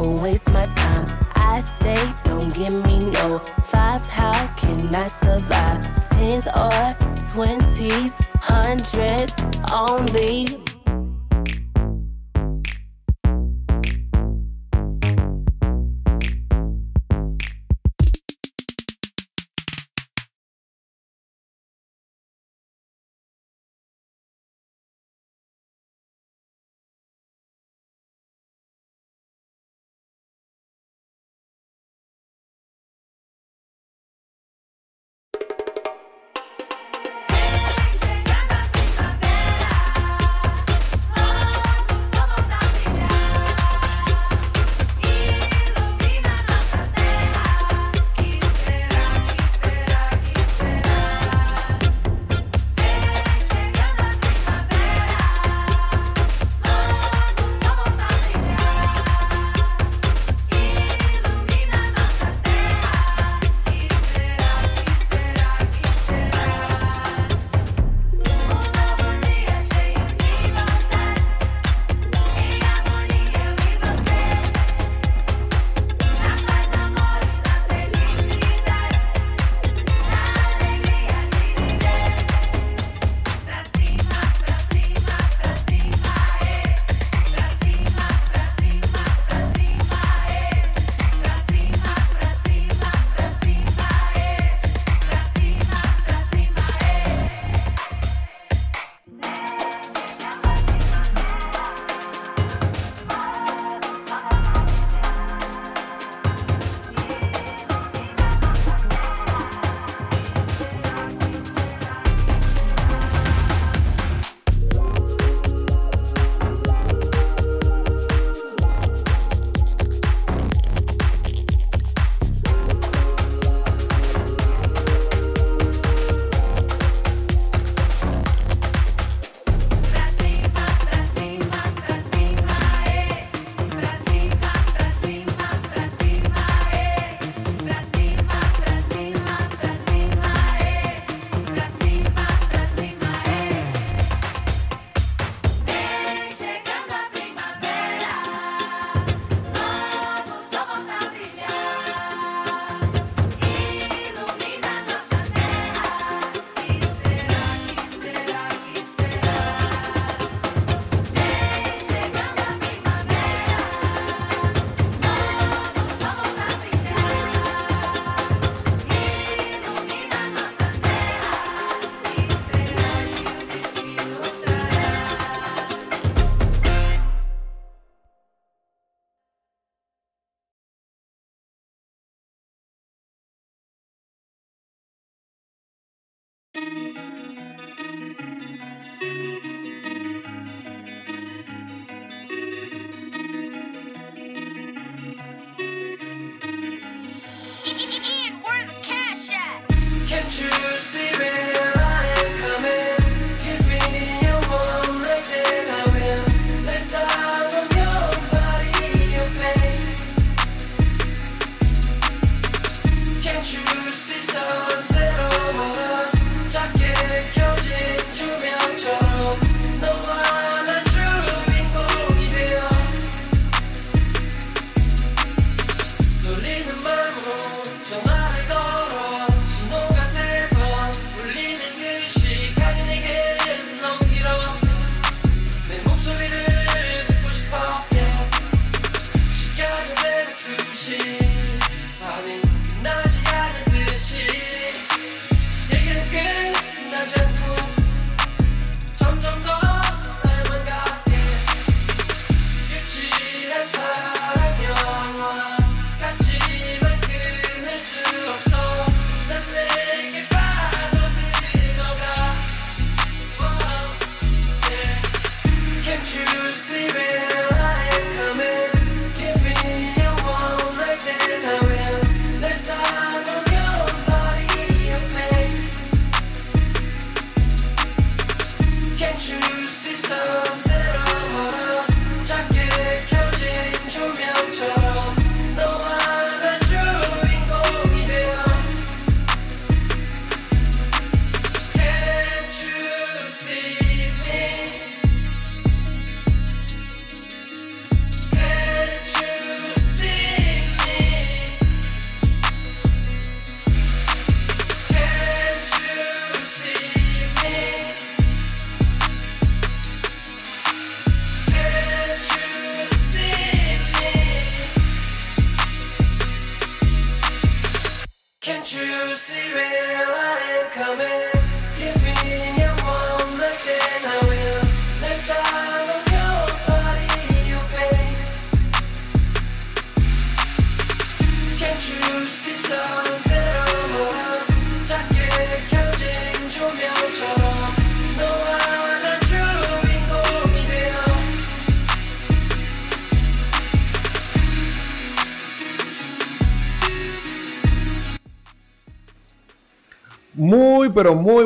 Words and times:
or 0.00 0.22
waste 0.22 0.50
my 0.52 0.66
time. 0.66 1.04
I 1.34 1.60
say, 1.60 2.00
don't 2.24 2.52
give 2.54 2.74
me 2.86 3.10
no 3.10 3.38
fives. 3.64 4.06
How 4.06 4.46
can 4.56 4.94
I 4.94 5.08
survive? 5.08 5.80
Tens 6.10 6.46
or 6.46 6.96
twenties, 7.32 8.14
hundreds 8.40 9.34
only. 9.72 10.69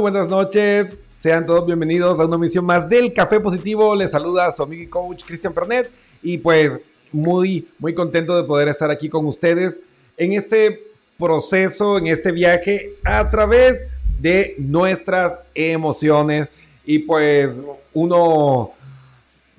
Buenas 0.05 0.29
noches. 0.29 0.99
Sean 1.23 1.47
todos 1.47 1.65
bienvenidos 1.65 2.21
a 2.21 2.27
una 2.27 2.37
emisión 2.37 2.67
más 2.67 2.87
del 2.91 3.15
Café 3.15 3.41
Positivo. 3.41 3.97
Les 3.97 4.11
saluda 4.11 4.53
su 4.53 4.63
amigo 4.63 4.83
y 4.83 4.87
coach 4.87 5.25
Cristian 5.25 5.55
Pernet. 5.55 5.91
Y 6.23 6.37
pues 6.37 6.73
muy, 7.11 7.67
muy 7.79 7.95
contento 7.95 8.37
de 8.37 8.45
poder 8.45 8.69
estar 8.69 8.91
aquí 8.91 9.09
con 9.09 9.25
ustedes 9.25 9.79
en 10.19 10.35
este 10.35 10.89
proceso, 11.19 11.97
en 11.97 12.09
este 12.09 12.33
viaje 12.33 12.97
a 13.03 13.31
través 13.31 13.87
de 14.21 14.55
nuestras 14.59 15.39
emociones. 15.55 16.49
Y 16.85 16.99
pues 16.99 17.57
uno 17.95 18.73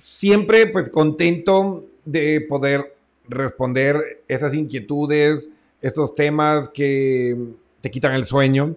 siempre 0.03 0.68
pues 0.68 0.91
contento 0.91 1.86
de 2.06 2.41
poder 2.41 2.94
responder 3.27 4.21
esas 4.27 4.53
inquietudes, 4.53 5.48
esos 5.81 6.13
temas 6.13 6.69
que 6.69 7.36
te 7.81 7.89
quitan 7.89 8.13
el 8.13 8.27
sueño 8.27 8.75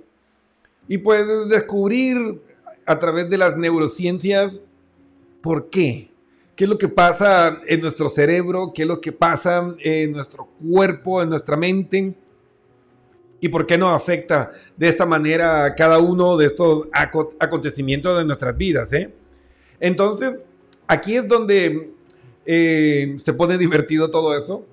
y 0.89 0.99
pues 0.99 1.27
descubrir 1.49 2.41
a 2.87 2.99
través 2.99 3.29
de 3.29 3.39
las 3.39 3.57
neurociencias 3.57 4.61
por 5.43 5.69
qué. 5.71 6.11
¿Qué 6.57 6.65
es 6.65 6.71
lo 6.71 6.79
que 6.79 6.89
pasa 6.89 7.61
en 7.67 7.81
nuestro 7.81 8.09
cerebro? 8.09 8.73
¿Qué 8.75 8.83
es 8.83 8.89
lo 8.89 9.01
que 9.01 9.13
pasa 9.13 9.75
en 9.79 10.13
nuestro 10.13 10.49
cuerpo, 10.69 11.23
en 11.23 11.29
nuestra 11.31 11.57
mente? 11.57 12.15
¿Y 13.41 13.49
por 13.49 13.67
qué 13.67 13.79
nos 13.79 13.95
afecta 13.95 14.51
de 14.77 14.89
esta 14.89 15.07
manera 15.07 15.65
a 15.65 15.75
cada 15.77 16.01
uno 16.01 16.37
de 16.37 16.47
estos 16.47 16.89
aco- 16.93 17.35
acontecimientos 17.39 18.19
de 18.19 18.25
nuestras 18.25 18.57
vidas? 18.57 18.93
eh? 18.93 19.13
Entonces, 19.79 20.41
aquí 20.89 21.17
es 21.17 21.29
donde 21.29 21.93
eh, 22.45 23.15
se 23.19 23.33
pone 23.33 23.57
divertido 23.57 24.11
todo 24.11 24.37
esto, 24.37 24.67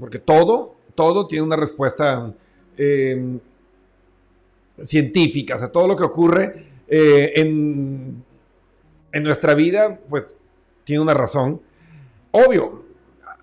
porque 0.00 0.18
todo, 0.18 0.76
todo 0.94 1.26
tiene 1.26 1.44
una 1.44 1.56
respuesta 1.56 2.32
eh, 2.78 3.38
científica, 4.82 5.56
o 5.56 5.58
sea, 5.58 5.68
todo 5.68 5.88
lo 5.88 5.96
que 5.96 6.04
ocurre 6.04 6.66
eh, 6.88 7.32
en, 7.36 8.22
en 9.12 9.22
nuestra 9.22 9.54
vida, 9.54 9.98
pues 10.08 10.34
tiene 10.84 11.02
una 11.02 11.14
razón. 11.14 11.60
Obvio, 12.30 12.84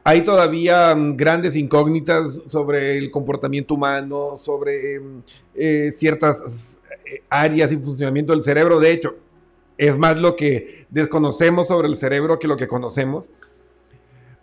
hay 0.08 0.22
todavía 0.22 0.94
mm, 0.96 1.18
grandes 1.18 1.56
incógnitas 1.56 2.42
sobre 2.48 2.98
el 2.98 3.10
comportamiento 3.10 3.74
humano, 3.74 4.36
sobre 4.36 5.00
mm, 5.00 5.24
eh, 5.56 5.94
ciertas 5.98 6.80
eh, 7.06 7.24
áreas 7.28 7.72
y 7.72 7.78
funcionamiento 7.78 8.32
del 8.32 8.44
cerebro. 8.44 8.80
De 8.80 8.92
hecho, 8.92 9.16
es 9.78 9.98
más 9.98 10.20
lo 10.20 10.36
que 10.36 10.86
desconocemos 10.92 11.68
sobre 11.68 11.88
el 11.88 11.98
cerebro 11.98 12.38
que 12.38 12.48
lo 12.48 12.56
que 12.56 12.68
conocemos. 12.68 13.32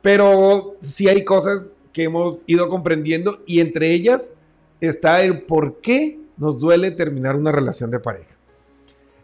Pero 0.03 0.75
sí 0.83 1.09
hay 1.09 1.25
cosas 1.25 1.69
que 1.93 2.05
hemos 2.05 2.43
ido 2.47 2.69
comprendiendo 2.69 3.41
y 3.47 3.61
entre 3.61 3.93
ellas 3.93 4.33
está 4.81 5.23
el 5.23 5.43
por 5.43 5.81
qué 5.81 6.19
nos 6.43 6.59
duele 6.59 6.91
terminar 6.91 7.37
una 7.37 7.53
relación 7.53 7.89
de 7.89 8.00
pareja. 8.00 8.35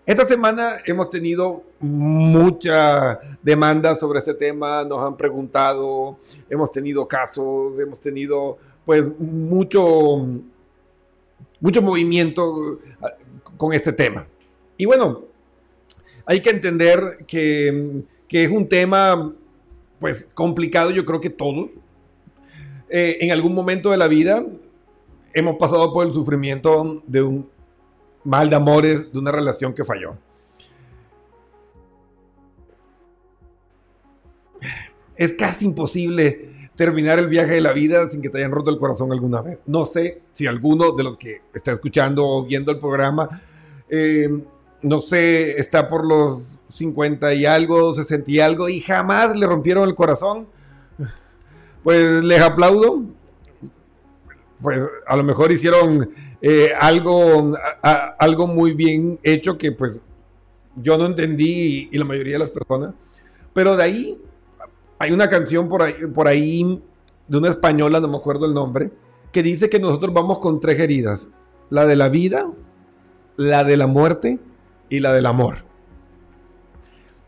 Esta 0.07 0.25
semana 0.25 0.77
hemos 0.87 1.11
tenido 1.11 1.65
mucha 1.81 3.19
demanda 3.43 3.97
sobre 3.97 4.21
este 4.21 4.35
tema, 4.35 4.85
nos 4.85 5.05
han 5.05 5.17
preguntado, 5.17 6.17
hemos 6.49 6.71
tenido 6.71 7.09
casos, 7.09 7.77
hemos 7.81 7.99
tenido 7.99 8.57
pues 8.87 9.05
mucho, 9.19 10.27
mucho 11.61 11.83
movimiento 11.83 12.79
ah, 13.03 13.15
con 13.57 13.73
este 13.73 13.93
tema. 13.93 14.25
Y 14.77 14.87
bueno, 14.87 15.25
hay 16.25 16.41
que 16.41 16.51
entender 16.51 17.25
que, 17.27 18.05
que 18.29 18.45
es 18.45 18.51
un 18.51 18.69
tema 18.69 19.35
pues 19.99 20.31
complicado, 20.35 20.91
yo 20.93 21.05
creo 21.05 21.21
que 21.21 21.31
todos, 21.31 21.71
eh, 22.89 23.19
en 23.21 23.33
algún 23.33 23.55
momento 23.55 23.91
de 23.91 23.97
la 23.97 24.07
vida 24.07 24.47
hemos 25.33 25.57
pasado 25.57 25.93
por 25.93 26.07
el 26.07 26.13
sufrimiento 26.13 27.03
de 27.07 27.23
un 27.23 27.51
mal 28.25 28.51
de 28.51 28.57
amores, 28.57 29.13
de 29.13 29.19
una 29.19 29.33
relación 29.33 29.73
que 29.73 29.85
falló. 29.85 30.15
Es 35.17 35.33
casi 35.33 35.65
imposible 35.65 36.71
terminar 36.77 37.19
el 37.19 37.27
viaje 37.27 37.55
de 37.55 37.61
la 37.61 37.73
vida 37.73 38.09
sin 38.09 38.23
que 38.23 38.31
te 38.31 38.39
hayan 38.39 38.53
roto 38.53 38.71
el 38.71 38.79
corazón 38.79 39.11
alguna 39.11 39.43
vez. 39.43 39.59
No 39.67 39.85
sé 39.85 40.23
si 40.33 40.47
alguno 40.47 40.93
de 40.93 41.03
los 41.03 41.17
que 41.17 41.43
está 41.53 41.73
escuchando 41.73 42.25
o 42.25 42.45
viendo 42.45 42.71
el 42.71 42.79
programa, 42.79 43.29
eh, 43.89 44.29
no 44.83 45.01
sé, 45.01 45.59
está 45.59 45.89
por 45.89 46.07
los 46.07 46.59
50 46.69 47.35
y 47.35 47.47
algo, 47.47 47.95
60 47.95 48.31
y 48.31 48.41
algo, 48.41 48.69
y 48.69 48.81
jamás 48.81 49.37
le 49.37 49.47
rompieron 49.47 49.89
el 49.89 49.95
corazón. 49.95 50.47
Pues 51.83 52.23
les 52.25 52.41
aplaudo, 52.41 53.03
pues 54.63 54.85
a 55.07 55.17
lo 55.17 55.25
mejor 55.25 55.53
hicieron 55.53 56.11
eh, 56.41 56.73
algo, 56.79 57.57
algo 57.83 58.47
muy 58.47 58.73
bien 58.73 59.19
hecho 59.23 59.59
que 59.59 59.73
pues 59.73 59.97
yo 60.77 60.97
no 60.97 61.07
entendí 61.07 61.89
y, 61.91 61.97
y 61.97 61.99
la 61.99 62.05
mayoría 62.05 62.35
de 62.35 62.41
las 62.41 62.51
personas. 62.51 62.95
Pero 63.53 63.77
de 63.77 63.83
ahí 63.83 64.19
hay 64.99 65.13
una 65.13 65.29
canción 65.29 65.69
por 65.69 65.83
ahí, 65.83 65.95
por 66.13 66.29
ahí 66.29 66.83
de 67.29 67.37
una 67.37 67.51
española, 67.51 68.01
no 68.01 68.09
me 68.09 68.17
acuerdo 68.17 68.47
el 68.47 68.55
nombre, 68.55 68.91
que 69.33 69.43
dice 69.43 69.69
que 69.69 69.79
nosotros 69.79 70.13
vamos 70.13 70.39
con 70.39 70.61
tres 70.61 70.81
heridas. 70.81 71.27
La 71.71 71.85
de 71.85 71.97
la 71.97 72.09
vida, 72.09 72.51
la 73.37 73.63
de 73.65 73.77
la 73.77 73.87
muerte 73.87 74.39
y 74.89 75.01
la 75.01 75.13
del 75.13 75.27
amor. 75.27 75.59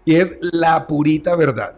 Y 0.05 0.17
es 0.17 0.39
la 0.41 0.87
purita 0.87 1.37
verdad. 1.37 1.75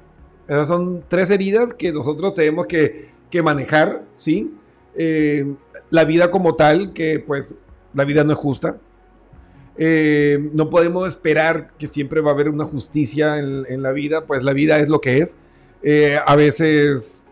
Esas 0.47 0.69
son 0.69 1.05
tres 1.09 1.31
heridas 1.31 1.75
que 1.75 1.93
nosotros 1.93 2.35
tenemos 2.35 2.67
que, 2.67 3.11
que 3.31 3.43
manejar, 3.43 4.05
¿sí? 4.17 4.55
Eh, 4.97 5.55
la 5.91 6.05
vida 6.05 6.31
como 6.31 6.55
tal, 6.55 6.93
que 6.93 7.23
pues 7.25 7.55
la 7.95 8.05
vida 8.05 8.25
no 8.25 8.33
es 8.33 8.39
justa. 8.39 8.79
Eh, 9.77 10.51
no 10.53 10.69
podemos 10.69 11.09
esperar 11.09 11.73
que 11.79 11.89
siempre 11.89 12.21
va 12.21 12.31
a 12.31 12.35
haber 12.35 12.49
una 12.49 12.65
justicia 12.65 13.39
en, 13.39 13.83
la 13.83 13.93
vida, 13.93 14.27
pues 14.27 14.45
la 14.45 14.53
vida 14.53 14.79
es 14.79 14.89
lo 14.89 15.01
que 15.01 15.19
es. 15.19 15.37
Eh, 15.83 16.19
a 16.25 16.37
veces 16.37 17.23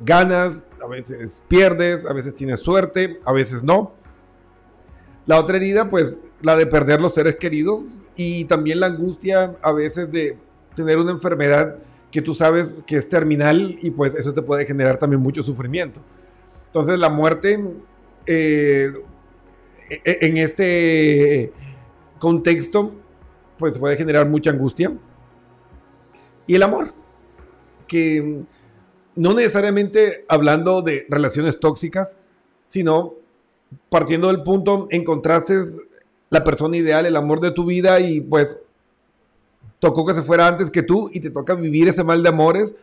ganas, 0.00 0.62
a 0.82 0.86
veces 0.86 1.42
pierdes, 1.48 2.04
a 2.06 2.12
veces 2.12 2.34
tienes 2.34 2.60
suerte, 2.60 3.20
a 3.24 3.32
veces 3.32 3.62
no. 3.62 3.94
La 5.26 5.38
otra 5.38 5.56
herida, 5.56 5.88
pues 5.88 6.18
la 6.40 6.56
de 6.56 6.66
perder 6.66 7.00
los 7.00 7.14
seres 7.14 7.36
queridos 7.36 7.82
y 8.16 8.44
también 8.46 8.80
la 8.80 8.86
angustia 8.86 9.56
a 9.62 9.72
veces 9.72 10.10
de 10.10 10.36
tener 10.74 10.98
una 10.98 11.12
enfermedad 11.12 11.76
que 12.10 12.20
tú 12.20 12.34
sabes 12.34 12.76
que 12.86 12.96
es 12.96 13.08
terminal 13.08 13.78
y 13.80 13.90
pues 13.90 14.14
eso 14.14 14.34
te 14.34 14.42
puede 14.42 14.66
generar 14.66 14.98
también 14.98 15.22
mucho 15.22 15.42
sufrimiento. 15.42 16.00
Entonces 16.72 16.98
la 16.98 17.10
muerte 17.10 17.62
eh, 18.24 18.90
e- 19.90 20.18
en 20.22 20.38
este 20.38 21.52
contexto 22.18 22.92
pues 23.58 23.76
puede 23.78 23.98
generar 23.98 24.26
mucha 24.26 24.48
angustia. 24.48 24.90
Y 26.46 26.54
el 26.54 26.62
amor, 26.62 26.94
que 27.86 28.40
no 29.14 29.34
necesariamente 29.34 30.24
hablando 30.28 30.80
de 30.80 31.06
relaciones 31.10 31.60
tóxicas, 31.60 32.08
sino 32.68 33.16
partiendo 33.90 34.28
del 34.28 34.42
punto, 34.42 34.88
encontraste 34.90 35.62
la 36.30 36.42
persona 36.42 36.78
ideal, 36.78 37.04
el 37.04 37.16
amor 37.16 37.40
de 37.40 37.50
tu 37.50 37.66
vida 37.66 38.00
y 38.00 38.22
pues 38.22 38.56
tocó 39.78 40.06
que 40.06 40.14
se 40.14 40.22
fuera 40.22 40.46
antes 40.46 40.70
que 40.70 40.82
tú 40.82 41.10
y 41.12 41.20
te 41.20 41.30
toca 41.30 41.54
vivir 41.54 41.88
ese 41.88 42.02
mal 42.02 42.22
de 42.22 42.30
amores 42.30 42.74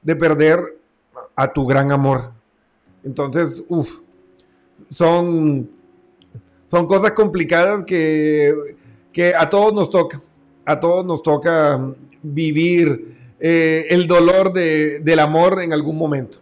de 0.00 0.14
perder 0.14 0.78
a 1.34 1.52
tu 1.52 1.66
gran 1.66 1.90
amor. 1.90 2.30
Entonces, 3.04 3.62
uff, 3.68 4.00
son, 4.90 5.68
son 6.68 6.86
cosas 6.86 7.12
complicadas 7.12 7.84
que, 7.84 8.76
que 9.12 9.34
a 9.34 9.48
todos 9.48 9.72
nos 9.72 9.90
toca, 9.90 10.20
a 10.64 10.78
todos 10.78 11.04
nos 11.04 11.22
toca 11.22 11.80
vivir 12.22 13.16
eh, 13.40 13.86
el 13.90 14.06
dolor 14.06 14.52
de, 14.52 15.00
del 15.00 15.18
amor 15.18 15.62
en 15.62 15.72
algún 15.72 15.96
momento. 15.96 16.38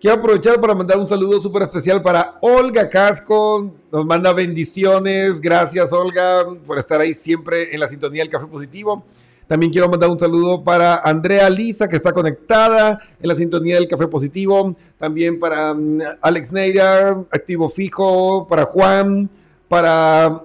Quiero 0.00 0.16
aprovechar 0.18 0.60
para 0.60 0.74
mandar 0.74 0.98
un 0.98 1.06
saludo 1.06 1.40
súper 1.40 1.62
especial 1.62 2.02
para 2.02 2.36
Olga 2.40 2.88
Casco. 2.90 3.72
Nos 3.90 4.04
manda 4.04 4.32
bendiciones. 4.32 5.40
Gracias, 5.40 5.90
Olga, 5.92 6.44
por 6.66 6.78
estar 6.78 7.00
ahí 7.00 7.14
siempre 7.14 7.74
en 7.74 7.80
la 7.80 7.88
sintonía 7.88 8.22
del 8.22 8.30
Café 8.30 8.46
Positivo. 8.46 9.04
También 9.48 9.70
quiero 9.70 9.88
mandar 9.88 10.10
un 10.10 10.18
saludo 10.18 10.62
para 10.62 10.96
Andrea 10.96 11.48
Lisa, 11.48 11.88
que 11.88 11.96
está 11.96 12.12
conectada 12.12 13.00
en 13.20 13.28
la 13.28 13.36
sintonía 13.36 13.76
del 13.76 13.88
Café 13.88 14.08
Positivo. 14.08 14.74
También 14.98 15.38
para 15.38 15.72
mm, 15.72 15.98
Alex 16.20 16.52
Neira, 16.52 17.10
activo 17.30 17.68
fijo. 17.68 18.46
Para 18.46 18.64
Juan, 18.64 19.30
para 19.68 20.42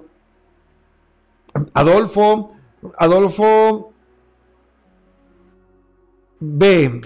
Adolfo. 1.74 2.54
Adolfo 2.96 3.92
B, 6.44 7.00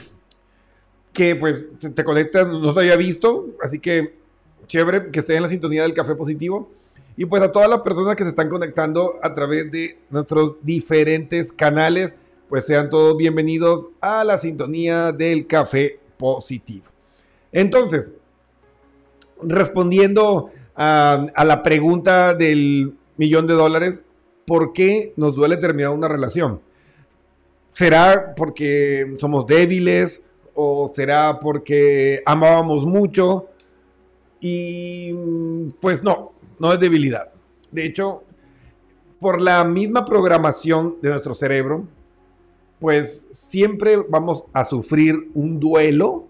que 1.13 1.37
pues 1.37 1.65
te 1.95 2.05
conecta, 2.05 2.45
no 2.45 2.73
te 2.73 2.81
había 2.81 2.97
visto, 2.97 3.49
así 3.63 3.79
que 3.79 4.17
chévere 4.67 5.11
que 5.11 5.21
esté 5.21 5.37
en 5.37 5.43
la 5.43 5.49
sintonía 5.51 5.83
del 5.83 5.93
Café 5.93 6.15
Positivo. 6.15 6.71
Y 7.19 7.25
pues 7.25 7.43
a 7.43 7.51
todas 7.51 7.71
las 7.71 7.81
personas 7.81 8.15
que 8.15 8.25
se 8.25 8.29
están 8.31 8.51
conectando 8.51 9.15
a 9.23 9.35
través 9.35 9.71
de 9.73 9.99
nuestros 10.11 10.57
diferentes 10.63 11.51
canales, 11.51 12.15
pues 12.49 12.67
sean 12.67 12.91
todos 12.91 13.17
bienvenidos 13.17 13.89
a 14.03 14.23
la 14.23 14.37
sintonía 14.37 15.13
del 15.13 15.47
Café 15.47 15.99
Positivo. 16.19 16.85
Entonces, 17.53 18.13
respondiendo 19.43 20.51
a, 20.75 21.27
a 21.35 21.45
la 21.47 21.63
pregunta 21.63 22.35
del 22.35 22.93
millón 23.17 23.47
de 23.47 23.55
dólares, 23.55 24.03
¿por 24.47 24.75
qué 24.75 25.15
nos 25.17 25.35
duele 25.35 25.57
terminar 25.57 25.93
una 25.93 26.09
relación? 26.09 26.61
¿Será 27.73 28.35
porque 28.37 29.15
somos 29.19 29.47
débiles 29.47 30.23
o 30.55 30.93
será 30.95 31.41
porque 31.41 32.23
amábamos 32.27 32.85
mucho? 32.85 33.47
Y 34.39 35.15
pues 35.81 36.03
no, 36.03 36.33
no 36.59 36.73
es 36.73 36.81
debilidad. 36.81 37.31
De 37.71 37.85
hecho, 37.85 38.25
por 39.21 39.41
la 39.41 39.65
misma 39.65 40.05
programación 40.05 40.97
de 41.01 41.11
nuestro 41.11 41.35
cerebro, 41.35 41.85
pues 42.79 43.29
siempre 43.33 43.97
vamos 43.97 44.45
a 44.53 44.65
sufrir 44.65 45.31
un 45.35 45.59
duelo, 45.59 46.27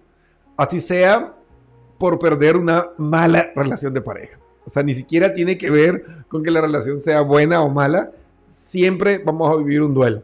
así 0.57 0.81
sea 0.81 1.35
por 1.99 2.19
perder 2.19 2.57
una 2.57 2.91
mala 2.99 3.51
relación 3.55 3.93
de 3.95 4.01
pareja. 4.01 4.39
O 4.65 4.71
sea, 4.71 4.83
ni 4.83 4.95
siquiera 4.95 5.35
tiene 5.35 5.59
que 5.59 5.71
ver 5.71 6.05
con 6.29 6.43
que 6.43 6.51
la 6.51 6.61
relación 6.61 7.01
sea 7.01 7.21
buena 7.21 7.63
o 7.63 7.69
mala, 7.69 8.13
siempre 8.49 9.19
vamos 9.19 9.51
a 9.51 9.57
vivir 9.57 9.83
un 9.83 9.95
duelo. 9.95 10.23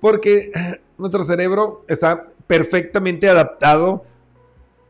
Porque 0.00 0.52
nuestro 0.98 1.24
cerebro 1.24 1.84
está 1.88 2.24
perfectamente 2.46 3.28
adaptado 3.28 4.04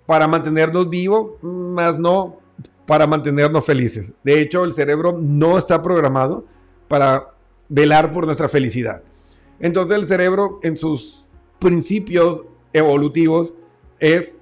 para 0.05 0.29
mantenernos 0.29 0.89
vivos, 0.89 1.43
más 1.43 1.99
no 1.99 2.37
para 2.87 3.07
mantenernos 3.07 3.65
felices. 3.65 4.15
De 4.23 4.41
hecho, 4.41 4.65
el 4.65 4.75
cerebro 4.75 5.15
no 5.19 5.59
está 5.59 5.83
programado 5.83 6.47
para 6.89 7.35
velar 7.69 8.13
por 8.13 8.27
nuestra 8.27 8.49
felicidad. 8.49 9.03
Entonces 9.59 9.97
el 9.97 10.07
cerebro 10.07 10.61
en 10.63 10.77
sus 10.77 11.25
principios 11.59 12.45
evolutivos 12.73 13.55
es 13.99 14.41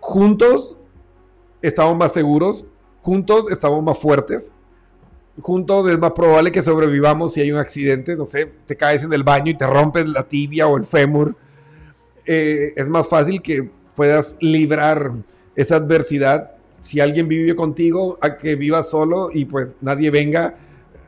juntos 0.00 0.76
estamos 1.62 1.96
más 1.96 2.12
seguros, 2.12 2.64
juntos 3.02 3.46
estamos 3.50 3.82
más 3.82 3.98
fuertes, 3.98 4.52
juntos 5.40 5.88
es 5.90 5.98
más 5.98 6.12
probable 6.12 6.52
que 6.52 6.62
sobrevivamos 6.62 7.32
si 7.32 7.40
hay 7.40 7.52
un 7.52 7.58
accidente, 7.58 8.16
no 8.16 8.26
sé, 8.26 8.52
te 8.66 8.76
caes 8.76 9.04
en 9.04 9.12
el 9.12 9.22
baño 9.22 9.50
y 9.50 9.56
te 9.56 9.66
rompes 9.66 10.06
la 10.08 10.24
tibia 10.24 10.66
o 10.66 10.76
el 10.76 10.86
fémur. 10.86 11.36
Eh, 12.26 12.74
es 12.76 12.88
más 12.88 13.08
fácil 13.08 13.40
que 13.40 13.70
puedas 13.94 14.36
librar 14.40 15.12
esa 15.56 15.76
adversidad 15.76 16.57
si 16.80 17.00
alguien 17.00 17.28
vive 17.28 17.54
contigo 17.56 18.18
a 18.20 18.38
que 18.38 18.56
vivas 18.56 18.90
solo 18.90 19.30
y 19.32 19.44
pues 19.44 19.68
nadie 19.80 20.10
venga 20.10 20.54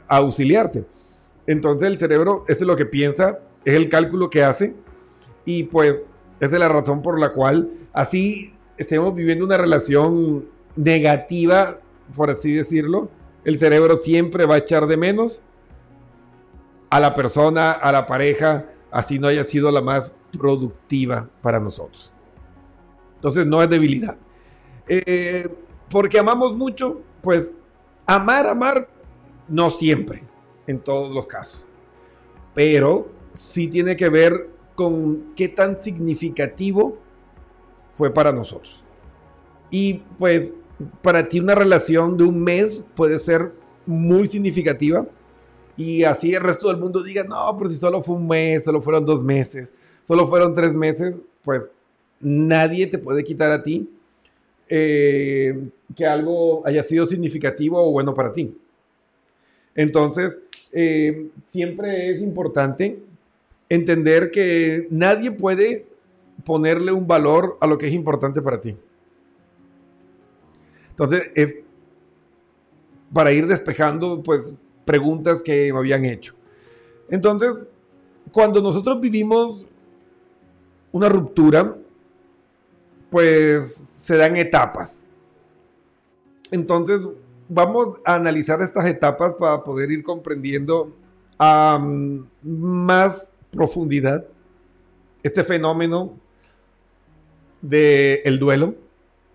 a 0.08 0.16
auxiliarte. 0.18 0.84
Entonces 1.46 1.88
el 1.88 1.98
cerebro, 1.98 2.44
eso 2.48 2.60
es 2.60 2.66
lo 2.66 2.76
que 2.76 2.86
piensa, 2.86 3.38
es 3.64 3.74
el 3.74 3.88
cálculo 3.88 4.30
que 4.30 4.42
hace 4.42 4.74
y 5.44 5.64
pues 5.64 5.96
esa 6.40 6.54
es 6.54 6.60
la 6.60 6.68
razón 6.68 7.02
por 7.02 7.18
la 7.18 7.32
cual 7.32 7.70
así 7.92 8.54
estemos 8.76 9.14
viviendo 9.14 9.44
una 9.44 9.56
relación 9.56 10.46
negativa, 10.76 11.80
por 12.16 12.30
así 12.30 12.52
decirlo, 12.54 13.10
el 13.44 13.58
cerebro 13.58 13.96
siempre 13.96 14.46
va 14.46 14.54
a 14.56 14.58
echar 14.58 14.86
de 14.86 14.96
menos 14.96 15.42
a 16.88 17.00
la 17.00 17.14
persona, 17.14 17.72
a 17.72 17.92
la 17.92 18.06
pareja, 18.06 18.66
así 18.90 19.18
no 19.18 19.28
haya 19.28 19.44
sido 19.44 19.70
la 19.70 19.80
más 19.80 20.12
productiva 20.36 21.28
para 21.42 21.60
nosotros. 21.60 22.12
Entonces 23.16 23.46
no 23.46 23.62
es 23.62 23.70
debilidad. 23.70 24.16
Eh, 24.92 25.48
porque 25.88 26.18
amamos 26.18 26.56
mucho, 26.56 27.00
pues 27.22 27.52
amar, 28.06 28.48
amar, 28.48 28.88
no 29.46 29.70
siempre, 29.70 30.24
en 30.66 30.80
todos 30.80 31.14
los 31.14 31.26
casos. 31.26 31.64
Pero 32.54 33.08
sí 33.38 33.68
tiene 33.68 33.94
que 33.94 34.08
ver 34.08 34.50
con 34.74 35.32
qué 35.36 35.46
tan 35.46 35.80
significativo 35.80 36.98
fue 37.94 38.12
para 38.12 38.32
nosotros. 38.32 38.82
Y 39.70 40.02
pues 40.18 40.52
para 41.02 41.28
ti 41.28 41.38
una 41.38 41.54
relación 41.54 42.16
de 42.16 42.24
un 42.24 42.42
mes 42.42 42.82
puede 42.96 43.20
ser 43.20 43.52
muy 43.86 44.26
significativa 44.26 45.06
y 45.76 46.02
así 46.02 46.34
el 46.34 46.42
resto 46.42 46.66
del 46.66 46.78
mundo 46.78 47.00
diga, 47.00 47.22
no, 47.22 47.56
pero 47.56 47.70
si 47.70 47.76
solo 47.76 48.02
fue 48.02 48.16
un 48.16 48.26
mes, 48.26 48.64
solo 48.64 48.82
fueron 48.82 49.06
dos 49.06 49.22
meses, 49.22 49.72
solo 50.04 50.26
fueron 50.26 50.52
tres 50.52 50.72
meses, 50.72 51.14
pues 51.44 51.62
nadie 52.18 52.88
te 52.88 52.98
puede 52.98 53.22
quitar 53.22 53.52
a 53.52 53.62
ti 53.62 53.88
eh, 54.72 55.68
que 55.96 56.06
algo 56.06 56.64
haya 56.64 56.84
sido 56.84 57.04
significativo 57.04 57.84
o 57.84 57.90
bueno 57.90 58.14
para 58.14 58.32
ti. 58.32 58.56
Entonces, 59.74 60.38
eh, 60.72 61.28
siempre 61.46 62.10
es 62.10 62.22
importante 62.22 63.02
entender 63.68 64.30
que 64.30 64.86
nadie 64.90 65.32
puede 65.32 65.86
ponerle 66.44 66.92
un 66.92 67.06
valor 67.06 67.58
a 67.60 67.66
lo 67.66 67.78
que 67.78 67.88
es 67.88 67.92
importante 67.92 68.40
para 68.40 68.60
ti. 68.60 68.76
Entonces, 70.90 71.30
es 71.34 71.56
para 73.12 73.32
ir 73.32 73.48
despejando, 73.48 74.22
pues, 74.22 74.56
preguntas 74.84 75.42
que 75.42 75.72
me 75.72 75.80
habían 75.80 76.04
hecho. 76.04 76.34
Entonces, 77.08 77.66
cuando 78.30 78.60
nosotros 78.60 79.00
vivimos 79.00 79.66
una 80.92 81.08
ruptura, 81.08 81.76
pues 83.10 83.89
se 84.10 84.16
dan 84.16 84.36
etapas. 84.36 85.04
Entonces, 86.50 87.00
vamos 87.48 88.00
a 88.04 88.16
analizar 88.16 88.60
estas 88.60 88.86
etapas 88.86 89.34
para 89.34 89.62
poder 89.62 89.92
ir 89.92 90.02
comprendiendo 90.02 90.92
a 91.38 91.80
más 92.42 93.30
profundidad 93.52 94.26
este 95.22 95.44
fenómeno 95.44 96.18
del 97.62 98.20
el 98.24 98.38
duelo 98.40 98.74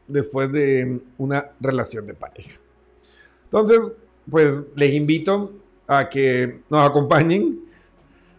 después 0.10 0.52
de 0.52 1.00
una 1.18 1.52
relación 1.62 2.06
de 2.06 2.14
pareja. 2.14 2.60
Entonces, 3.46 3.80
pues 4.30 4.60
les 4.76 4.94
invito 4.94 5.54
a 5.88 6.10
que 6.10 6.60
nos 6.70 6.90
acompañen 6.90 7.62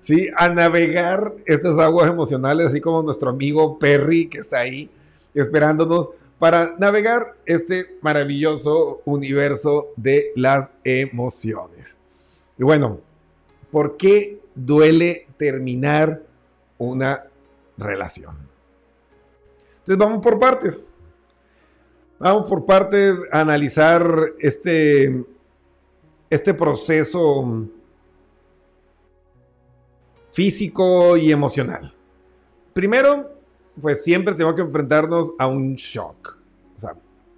¿sí? 0.02 0.28
a 0.36 0.50
navegar 0.50 1.32
estas 1.46 1.78
aguas 1.78 2.10
emocionales, 2.10 2.66
así 2.66 2.82
como 2.82 3.02
nuestro 3.02 3.30
amigo 3.30 3.78
Perry 3.78 4.28
que 4.28 4.40
está 4.40 4.58
ahí 4.58 4.90
esperándonos 5.36 6.10
para 6.38 6.74
navegar 6.78 7.34
este 7.46 7.96
maravilloso 8.02 9.00
universo 9.04 9.88
de 9.96 10.32
las 10.36 10.68
emociones. 10.84 11.96
Y 12.58 12.64
bueno, 12.64 13.00
¿por 13.70 13.96
qué 13.96 14.40
duele 14.54 15.26
terminar 15.36 16.22
una 16.78 17.24
relación? 17.78 18.36
Entonces 19.78 19.98
vamos 19.98 20.22
por 20.22 20.38
partes. 20.38 20.74
Vamos 22.18 22.48
por 22.48 22.64
partes 22.64 23.14
a 23.30 23.40
analizar 23.40 24.32
este, 24.38 25.24
este 26.30 26.54
proceso 26.54 27.66
físico 30.32 31.16
y 31.16 31.30
emocional. 31.30 31.94
Primero, 32.72 33.35
pues 33.80 34.02
siempre 34.04 34.34
tenemos 34.34 34.54
que 34.54 34.62
enfrentarnos 34.62 35.32
a 35.38 35.46
un 35.46 35.74
shock. 35.74 36.38
O 36.76 36.80
sea, 36.80 36.94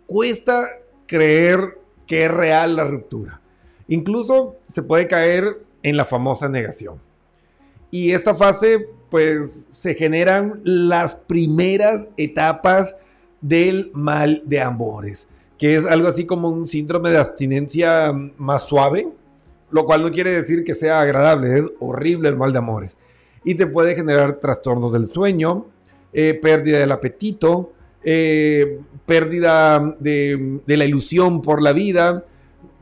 cuesta 0.07 0.68
creer 1.07 1.78
que 2.07 2.25
es 2.25 2.30
real 2.30 2.76
la 2.76 2.85
ruptura. 2.85 3.40
Incluso 3.88 4.57
se 4.73 4.83
puede 4.83 5.07
caer 5.07 5.62
en 5.83 5.97
la 5.97 6.04
famosa 6.04 6.49
negación. 6.49 7.00
Y 7.90 8.12
esta 8.12 8.35
fase, 8.35 8.87
pues, 9.11 9.66
se 9.71 9.95
generan 9.95 10.61
las 10.64 11.14
primeras 11.14 12.04
etapas 12.16 12.97
del 13.40 13.90
mal 13.95 14.42
de 14.45 14.61
amores, 14.61 15.26
que 15.57 15.76
es 15.76 15.87
algo 15.87 16.09
así 16.09 16.26
como 16.26 16.49
un 16.49 16.68
síndrome 16.68 17.11
de 17.11 17.18
abstinencia 17.18 18.12
más 18.37 18.64
suave, 18.64 19.09
lo 19.71 19.87
cual 19.87 20.02
no 20.02 20.11
quiere 20.11 20.30
decir 20.30 20.64
que 20.64 20.75
sea 20.75 21.00
agradable, 21.00 21.59
es 21.59 21.64
horrible 21.80 22.28
el 22.28 22.37
mal 22.37 22.52
de 22.52 22.59
amores. 22.59 22.99
Y 23.45 23.54
te 23.54 23.66
puede 23.66 23.95
generar 23.95 24.37
trastornos 24.37 24.92
del 24.92 25.11
sueño, 25.11 25.66
eh, 26.12 26.35
pérdida 26.35 26.79
del 26.79 26.93
apetito, 26.93 27.73
eh, 28.03 28.81
pérdida 29.05 29.97
de, 29.99 30.61
la 30.67 30.85
ilusión 30.85 31.43
por 31.43 31.62
la 31.62 31.73
vida, 31.73 32.25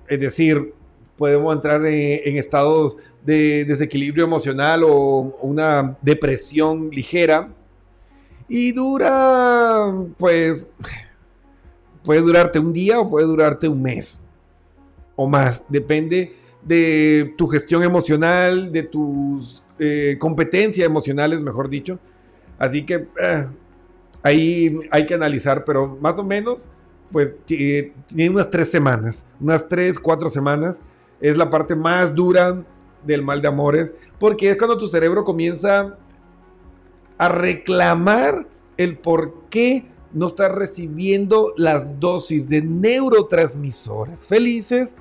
es 0.09 0.21
decir, 0.21 0.73
podemos 1.16 1.54
entrar 1.54 1.85
en, 1.87 2.37
estados 2.37 2.97
de 3.25 3.64
desequilibrio 3.64 4.25
emocional 4.25 4.85
o 4.85 5.37
una 5.42 5.97
depresión 6.02 6.90
ligera. 6.90 7.49
Y 8.49 8.71
dura, 8.71 9.92
pues, 10.18 10.68
puede 12.04 12.21
durarte 12.21 12.61
un 12.61 12.73
día 12.73 13.00
o 13.00 13.11
puede 13.11 13.26
durarte 13.26 13.66
un 13.66 13.83
mes 13.83 14.21
o 15.16 15.26
más. 15.26 15.64
Depende 15.68 16.37
de 16.62 17.35
tu 17.37 17.49
gestión 17.49 17.83
emocional, 17.83 18.71
de 18.71 18.85
tus 18.85 19.62
eh, 19.78 20.16
competencias 20.18 20.87
emocionales, 20.87 21.40
mejor 21.40 21.68
dicho. 21.68 21.99
Así 22.58 22.84
que 22.84 23.06
eh, 23.20 23.46
ahí 24.22 24.80
hay 24.90 25.06
que 25.06 25.14
analizar, 25.14 25.64
pero 25.64 25.96
más 26.00 26.18
o 26.18 26.25
menos, 26.25 26.68
pues 27.12 27.36
tiene 27.44 27.92
unas 28.30 28.50
tres 28.50 28.70
semanas, 28.70 29.25
unas 29.40 29.68
tres, 29.68 29.98
cuatro 29.98 30.30
semanas. 30.30 30.78
Es 31.20 31.36
la 31.36 31.48
parte 31.48 31.75
más 31.75 32.14
dura 32.14 32.62
del 33.04 33.22
mal 33.22 33.40
de 33.40 33.48
amores, 33.48 33.94
porque 34.18 34.50
es 34.50 34.56
cuando 34.56 34.76
tu 34.76 34.86
cerebro 34.88 35.25
comienza 35.25 35.96
a 37.18 37.28
reclamar 37.28 38.46
el 38.76 38.98
por 38.98 39.48
qué 39.48 39.86
no 40.12 40.26
estás 40.26 40.52
recibiendo 40.52 41.52
las 41.56 41.98
dosis 42.00 42.48
de 42.48 42.62
neurotransmisores 42.62 44.26
felices 44.26 44.94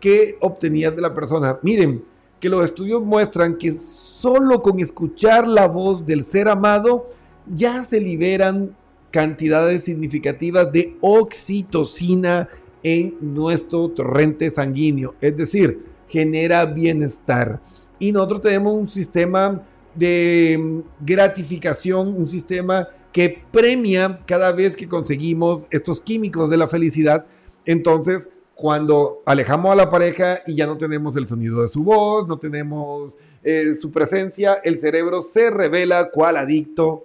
que 0.00 0.36
obtenías 0.40 0.94
de 0.94 1.02
la 1.02 1.14
persona. 1.14 1.58
Miren, 1.62 2.04
que 2.40 2.48
los 2.48 2.64
estudios 2.64 3.02
muestran 3.02 3.56
que 3.56 3.72
solo 3.72 4.62
con 4.62 4.80
escuchar 4.80 5.46
la 5.46 5.66
voz 5.66 6.06
del 6.06 6.24
ser 6.24 6.48
amado 6.48 7.10
ya 7.46 7.84
se 7.84 8.00
liberan 8.00 8.74
cantidades 9.10 9.84
significativas 9.84 10.70
de 10.72 10.96
oxitocina 11.00 12.48
en 12.82 13.16
nuestro 13.20 13.88
torrente 13.88 14.50
sanguíneo. 14.50 15.14
Es 15.20 15.36
decir, 15.36 15.84
genera 16.08 16.64
bienestar. 16.66 17.60
Y 17.98 18.12
nosotros 18.12 18.42
tenemos 18.42 18.74
un 18.74 18.88
sistema 18.88 19.62
de 19.94 20.56
mm, 20.58 21.04
gratificación, 21.04 22.08
un 22.16 22.26
sistema 22.26 22.88
que 23.12 23.42
premia 23.50 24.20
cada 24.26 24.52
vez 24.52 24.76
que 24.76 24.88
conseguimos 24.88 25.66
estos 25.70 26.00
químicos 26.00 26.50
de 26.50 26.56
la 26.56 26.68
felicidad. 26.68 27.26
Entonces, 27.64 28.28
cuando 28.58 29.22
alejamos 29.24 29.70
a 29.70 29.76
la 29.76 29.88
pareja 29.88 30.42
y 30.44 30.56
ya 30.56 30.66
no 30.66 30.76
tenemos 30.76 31.16
el 31.16 31.28
sonido 31.28 31.62
de 31.62 31.68
su 31.68 31.84
voz, 31.84 32.26
no 32.26 32.40
tenemos 32.40 33.16
eh, 33.44 33.76
su 33.80 33.92
presencia, 33.92 34.54
el 34.64 34.80
cerebro 34.80 35.22
se 35.22 35.48
revela 35.48 36.10
cual 36.10 36.36
adicto 36.36 37.04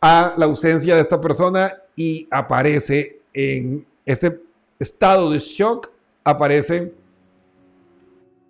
a 0.00 0.34
la 0.36 0.46
ausencia 0.46 0.96
de 0.96 1.02
esta 1.02 1.20
persona 1.20 1.72
y 1.94 2.26
aparece 2.32 3.20
en 3.32 3.86
este 4.04 4.40
estado 4.80 5.30
de 5.30 5.38
shock, 5.38 5.88
aparece 6.24 6.92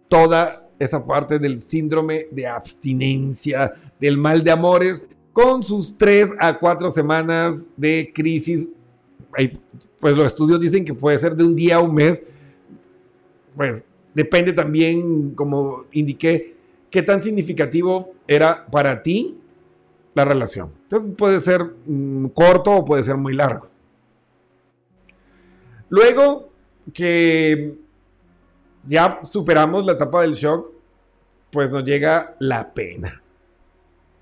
toda 0.08 0.66
esa 0.78 1.04
parte 1.04 1.38
del 1.38 1.60
síndrome 1.60 2.28
de 2.30 2.46
abstinencia, 2.46 3.74
del 4.00 4.16
mal 4.16 4.42
de 4.42 4.52
amores, 4.52 5.02
con 5.34 5.62
sus 5.62 5.98
tres 5.98 6.30
a 6.38 6.58
cuatro 6.58 6.90
semanas 6.92 7.56
de 7.76 8.10
crisis. 8.14 8.68
Pues 10.00 10.16
los 10.16 10.26
estudios 10.26 10.60
dicen 10.60 10.84
que 10.84 10.94
puede 10.94 11.18
ser 11.18 11.34
de 11.34 11.44
un 11.44 11.54
día 11.56 11.76
a 11.76 11.80
un 11.80 11.94
mes. 11.94 12.22
Pues 13.54 13.84
depende 14.14 14.52
también, 14.52 15.34
como 15.34 15.84
indiqué, 15.92 16.54
qué 16.90 17.02
tan 17.02 17.22
significativo 17.22 18.14
era 18.26 18.66
para 18.66 19.02
ti 19.02 19.38
la 20.14 20.24
relación. 20.24 20.72
Entonces 20.84 21.14
puede 21.16 21.40
ser 21.40 21.62
mm, 21.86 22.28
corto 22.28 22.72
o 22.72 22.84
puede 22.84 23.02
ser 23.02 23.16
muy 23.16 23.34
largo. 23.34 23.68
Luego 25.88 26.50
que 26.92 27.78
ya 28.86 29.20
superamos 29.24 29.84
la 29.84 29.92
etapa 29.92 30.22
del 30.22 30.34
shock, 30.34 30.70
pues 31.50 31.70
nos 31.70 31.84
llega 31.84 32.34
la 32.38 32.72
pena. 32.72 33.22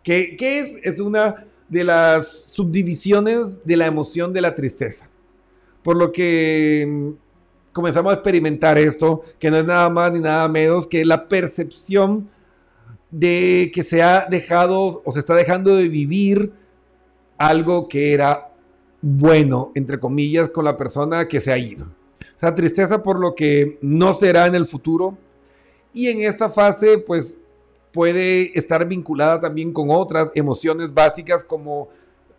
¿Qué, 0.03 0.37
es? 0.39 0.81
Es 0.83 1.01
una 1.01 1.47
de 1.75 1.85
las 1.85 2.29
subdivisiones 2.29 3.65
de 3.65 3.77
la 3.77 3.87
emoción 3.87 4.33
de 4.33 4.41
la 4.41 4.55
tristeza. 4.55 5.09
Por 5.83 5.97
lo 5.97 6.13
que 6.13 6.87
mm, 6.89 7.73
comenzamos 7.73 8.13
a 8.13 8.15
experimentar 8.15 8.79
esto, 8.79 9.23
que 9.41 9.51
no 9.51 9.59
es 9.59 9.67
nada 9.67 9.91
más 9.91 10.13
ni 10.13 10.21
nada 10.21 10.47
menos 10.49 10.87
que 10.87 11.05
la 11.05 11.29
percepción 11.29 12.31
de 13.11 13.73
que 13.75 13.83
se 13.83 14.03
ha 14.03 14.27
dejado 14.31 15.03
o 15.05 15.13
se 15.13 15.19
está 15.19 15.35
dejando 15.35 15.77
de 15.77 15.89
vivir 15.89 16.53
algo 17.37 17.89
que 17.89 18.15
era 18.15 18.53
bueno, 19.03 19.73
entre 19.75 19.99
comillas, 19.99 20.51
con 20.51 20.65
la 20.65 20.77
persona 20.77 21.27
que 21.27 21.41
se 21.41 21.53
ha 21.53 21.59
ido. 21.59 21.85
O 21.85 22.41
sea, 22.41 22.55
tristeza 22.55 23.03
por 23.03 23.19
lo 23.19 23.35
que 23.35 23.79
no 23.83 24.15
será 24.15 24.47
en 24.47 24.55
el 24.55 24.67
futuro. 24.67 25.19
Y 25.93 26.09
en 26.09 26.23
esta 26.23 26.49
fase, 26.49 26.99
pues 26.99 27.37
puede 27.95 28.59
estar 28.59 28.87
vinculada 28.87 29.41
también 29.41 29.73
con 29.73 29.89
otras 29.89 30.31
emociones 30.35 30.93
básicas 30.93 31.45
como 31.45 31.89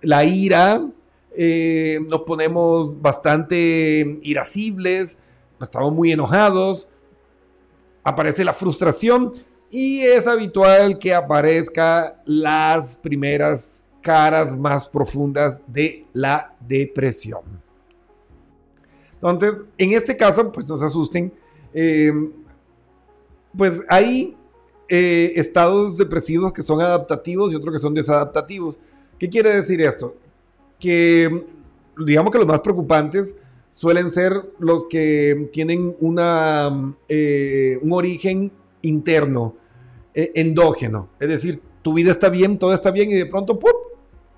la 0.01 0.25
ira. 0.25 0.85
Eh, 1.31 1.99
nos 2.07 2.21
ponemos 2.23 3.01
bastante 3.01 4.19
irascibles, 4.21 5.17
estamos 5.59 5.93
muy 5.93 6.11
enojados, 6.11 6.89
aparece 8.03 8.43
la 8.43 8.53
frustración 8.53 9.31
y 9.71 10.01
es 10.01 10.27
habitual 10.27 10.99
que 10.99 11.13
aparezca 11.13 12.21
las 12.25 12.97
primeras 12.97 13.65
caras 14.01 14.55
más 14.55 14.89
profundas 14.89 15.61
de 15.67 16.05
la 16.11 16.53
depresión. 16.59 17.41
Entonces, 19.13 19.65
en 19.77 19.93
este 19.93 20.17
caso, 20.17 20.51
pues 20.51 20.67
no 20.67 20.77
se 20.77 20.85
asusten, 20.85 21.33
eh, 21.73 22.11
pues 23.57 23.81
hay 23.87 24.34
eh, 24.89 25.33
estados 25.35 25.97
depresivos 25.97 26.53
que 26.53 26.61
son 26.61 26.81
adaptativos 26.81 27.51
y 27.51 27.55
otros 27.55 27.73
que 27.73 27.79
son 27.79 27.93
desadaptativos. 27.93 28.79
¿Qué 29.17 29.29
quiere 29.29 29.61
decir 29.61 29.81
esto? 29.81 30.15
Que 30.79 31.45
digamos 31.97 32.31
que 32.31 32.37
los 32.37 32.47
más 32.47 32.59
preocupantes 32.59 33.35
suelen 33.71 34.11
ser 34.11 34.33
los 34.59 34.85
que 34.89 35.49
tienen 35.51 35.95
una, 35.99 36.95
eh, 37.07 37.79
un 37.81 37.93
origen 37.93 38.51
interno, 38.81 39.55
endógeno. 40.13 41.09
Es 41.19 41.27
decir, 41.27 41.61
tu 41.81 41.93
vida 41.93 42.11
está 42.11 42.29
bien, 42.29 42.57
todo 42.57 42.73
está 42.73 42.89
bien 42.91 43.11
y 43.11 43.15
de 43.15 43.25
pronto 43.25 43.59
¡pum! 43.59 43.71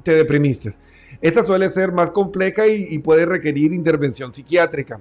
te 0.03 0.13
deprimiste. 0.13 0.73
Esta 1.21 1.43
suele 1.43 1.69
ser 1.69 1.91
más 1.91 2.11
compleja 2.11 2.67
y, 2.67 2.97
puede 2.99 3.25
requerir 3.25 3.73
intervención 3.73 4.33
psiquiátrica. 4.33 4.99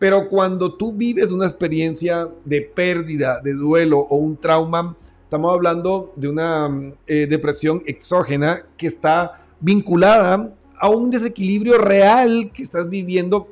Pero 0.00 0.30
cuando 0.30 0.72
tú 0.72 0.94
vives 0.94 1.30
una 1.30 1.44
experiencia 1.44 2.26
de 2.46 2.62
pérdida, 2.62 3.38
de 3.42 3.52
duelo 3.52 3.98
o 3.98 4.16
un 4.16 4.34
trauma, 4.34 4.96
estamos 5.24 5.52
hablando 5.52 6.14
de 6.16 6.26
una 6.26 6.94
eh, 7.06 7.26
depresión 7.28 7.82
exógena 7.84 8.64
que 8.78 8.86
está 8.86 9.42
vinculada 9.60 10.54
a 10.78 10.88
un 10.88 11.10
desequilibrio 11.10 11.76
real 11.76 12.50
que 12.50 12.62
estás 12.62 12.88
viviendo 12.88 13.46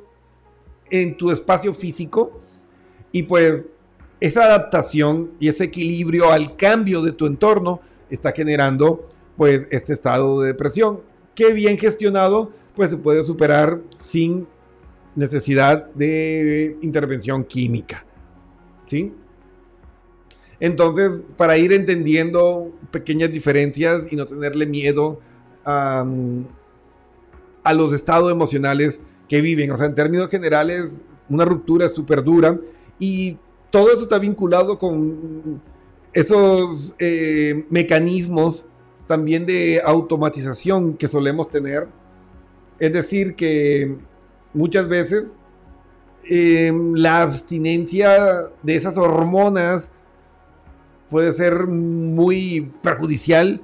en 0.89 1.15
tu 1.15 1.29
espacio 1.29 1.71
físico. 1.71 2.41
Y 3.11 3.23
pues 3.23 3.67
esa 4.19 4.45
adaptación 4.45 5.29
y 5.39 5.49
ese 5.49 5.65
equilibrio 5.65 6.31
al 6.31 6.55
cambio 6.55 7.03
de 7.03 7.11
tu 7.11 7.27
entorno 7.27 7.79
está 8.09 8.31
generando 8.31 9.07
pues 9.37 9.67
este 9.69 9.93
estado 9.93 10.41
de 10.41 10.47
depresión. 10.47 11.01
Que 11.35 11.53
bien 11.53 11.77
gestionado, 11.77 12.51
pues 12.75 12.89
se 12.89 12.97
puede 12.97 13.23
superar 13.23 13.81
sin 13.99 14.47
necesidad 15.19 15.91
de 15.93 16.77
intervención 16.81 17.43
química. 17.43 18.05
¿Sí? 18.85 19.13
Entonces, 20.59 21.11
para 21.37 21.57
ir 21.57 21.71
entendiendo 21.71 22.71
pequeñas 22.91 23.31
diferencias 23.31 24.11
y 24.11 24.15
no 24.15 24.25
tenerle 24.25 24.65
miedo 24.65 25.19
a, 25.63 26.05
a 27.63 27.73
los 27.73 27.93
estados 27.93 28.31
emocionales 28.31 28.99
que 29.27 29.41
viven, 29.41 29.71
o 29.71 29.77
sea, 29.77 29.85
en 29.85 29.95
términos 29.95 30.29
generales, 30.29 31.03
una 31.29 31.45
ruptura 31.45 31.85
es 31.85 31.93
súper 31.93 32.23
dura 32.23 32.59
y 32.97 33.37
todo 33.69 33.91
eso 33.91 34.01
está 34.01 34.17
vinculado 34.17 34.77
con 34.79 35.61
esos 36.13 36.95
eh, 36.99 37.65
mecanismos 37.69 38.65
también 39.07 39.45
de 39.45 39.81
automatización 39.83 40.95
que 40.95 41.07
solemos 41.07 41.49
tener. 41.49 41.87
Es 42.79 42.93
decir, 42.93 43.35
que 43.35 43.95
muchas 44.53 44.87
veces 44.87 45.33
em, 46.23 46.93
la 46.95 47.21
abstinencia 47.21 48.49
de 48.61 48.75
esas 48.75 48.97
hormonas 48.97 49.91
puede 51.09 51.33
ser 51.33 51.67
muy 51.67 52.71
perjudicial 52.81 53.61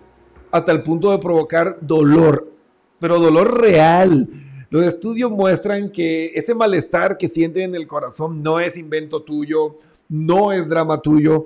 hasta 0.51 0.71
el 0.71 0.83
punto 0.83 1.11
de 1.11 1.19
provocar 1.19 1.77
dolor, 1.81 2.51
pero 2.99 3.19
dolor 3.19 3.61
real. 3.61 4.27
Los 4.69 4.85
estudios 4.85 5.31
muestran 5.31 5.91
que 5.91 6.27
ese 6.35 6.55
malestar 6.55 7.17
que 7.17 7.29
sienten 7.29 7.63
en 7.63 7.75
el 7.75 7.87
corazón 7.87 8.41
no 8.41 8.59
es 8.59 8.77
invento 8.77 9.21
tuyo, 9.21 9.77
no 10.09 10.51
es 10.51 10.67
drama 10.67 11.01
tuyo, 11.01 11.45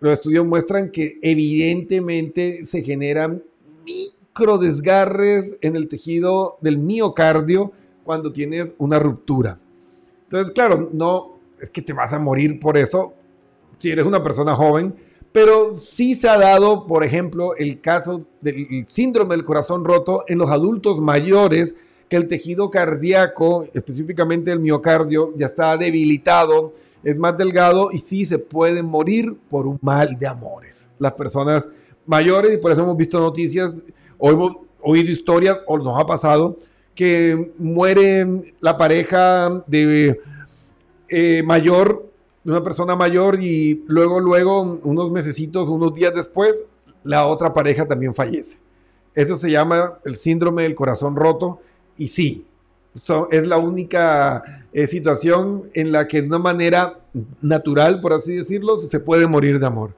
los 0.00 0.12
estudios 0.12 0.46
muestran 0.46 0.90
que 0.90 1.18
evidentemente 1.22 2.64
se 2.64 2.82
generan 2.82 3.42
micro 3.84 4.58
desgarres 4.58 5.58
en 5.60 5.74
el 5.74 5.88
tejido 5.88 6.56
del 6.60 6.78
miocardio 6.78 7.72
cuando 8.08 8.32
tienes 8.32 8.74
una 8.78 8.98
ruptura. 8.98 9.58
Entonces, 10.22 10.52
claro, 10.52 10.88
no 10.94 11.34
es 11.60 11.68
que 11.68 11.82
te 11.82 11.92
vas 11.92 12.10
a 12.14 12.18
morir 12.18 12.58
por 12.58 12.78
eso 12.78 13.12
si 13.78 13.90
eres 13.90 14.06
una 14.06 14.22
persona 14.22 14.56
joven, 14.56 14.94
pero 15.30 15.76
sí 15.76 16.14
se 16.14 16.26
ha 16.26 16.38
dado, 16.38 16.86
por 16.86 17.04
ejemplo, 17.04 17.54
el 17.54 17.82
caso 17.82 18.24
del 18.40 18.86
síndrome 18.88 19.36
del 19.36 19.44
corazón 19.44 19.84
roto 19.84 20.24
en 20.26 20.38
los 20.38 20.50
adultos 20.50 20.98
mayores, 21.00 21.74
que 22.08 22.16
el 22.16 22.28
tejido 22.28 22.70
cardíaco, 22.70 23.66
específicamente 23.74 24.52
el 24.52 24.60
miocardio, 24.60 25.34
ya 25.36 25.44
está 25.44 25.76
debilitado, 25.76 26.72
es 27.04 27.18
más 27.18 27.36
delgado 27.36 27.90
y 27.92 27.98
sí 27.98 28.24
se 28.24 28.38
pueden 28.38 28.86
morir 28.86 29.36
por 29.50 29.66
un 29.66 29.78
mal 29.82 30.18
de 30.18 30.28
amores. 30.28 30.90
Las 30.98 31.12
personas 31.12 31.68
mayores, 32.06 32.54
y 32.54 32.56
por 32.56 32.72
eso 32.72 32.84
hemos 32.84 32.96
visto 32.96 33.20
noticias, 33.20 33.70
o 34.16 34.30
hemos 34.30 34.56
oído 34.80 35.10
historias, 35.10 35.58
o 35.66 35.76
nos 35.76 36.00
ha 36.00 36.06
pasado, 36.06 36.56
que 36.98 37.52
muere 37.58 38.26
la 38.58 38.76
pareja 38.76 39.62
de 39.68 40.20
eh, 41.08 41.44
mayor, 41.44 42.10
de 42.42 42.50
una 42.50 42.64
persona 42.64 42.96
mayor, 42.96 43.40
y 43.40 43.84
luego, 43.86 44.18
luego, 44.18 44.80
unos 44.82 45.12
mesecitos, 45.12 45.68
unos 45.68 45.94
días 45.94 46.12
después, 46.12 46.64
la 47.04 47.26
otra 47.26 47.52
pareja 47.52 47.86
también 47.86 48.16
fallece. 48.16 48.58
Eso 49.14 49.36
se 49.36 49.48
llama 49.48 50.00
el 50.04 50.16
síndrome 50.16 50.64
del 50.64 50.74
corazón 50.74 51.14
roto, 51.14 51.60
y 51.96 52.08
sí, 52.08 52.44
es 53.30 53.46
la 53.46 53.58
única 53.58 54.64
eh, 54.72 54.88
situación 54.88 55.70
en 55.74 55.92
la 55.92 56.08
que 56.08 56.22
de 56.22 56.26
una 56.26 56.40
manera 56.40 56.98
natural, 57.40 58.00
por 58.00 58.12
así 58.12 58.34
decirlo, 58.34 58.76
se 58.76 58.98
puede 58.98 59.28
morir 59.28 59.60
de 59.60 59.66
amor. 59.66 59.94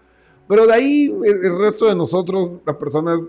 Pero 0.47 0.67
de 0.67 0.75
ahí 0.75 1.19
el, 1.25 1.47
el 1.47 1.59
resto 1.59 1.87
de 1.87 1.95
nosotros, 1.95 2.61
las 2.67 2.77
personas 2.77 3.21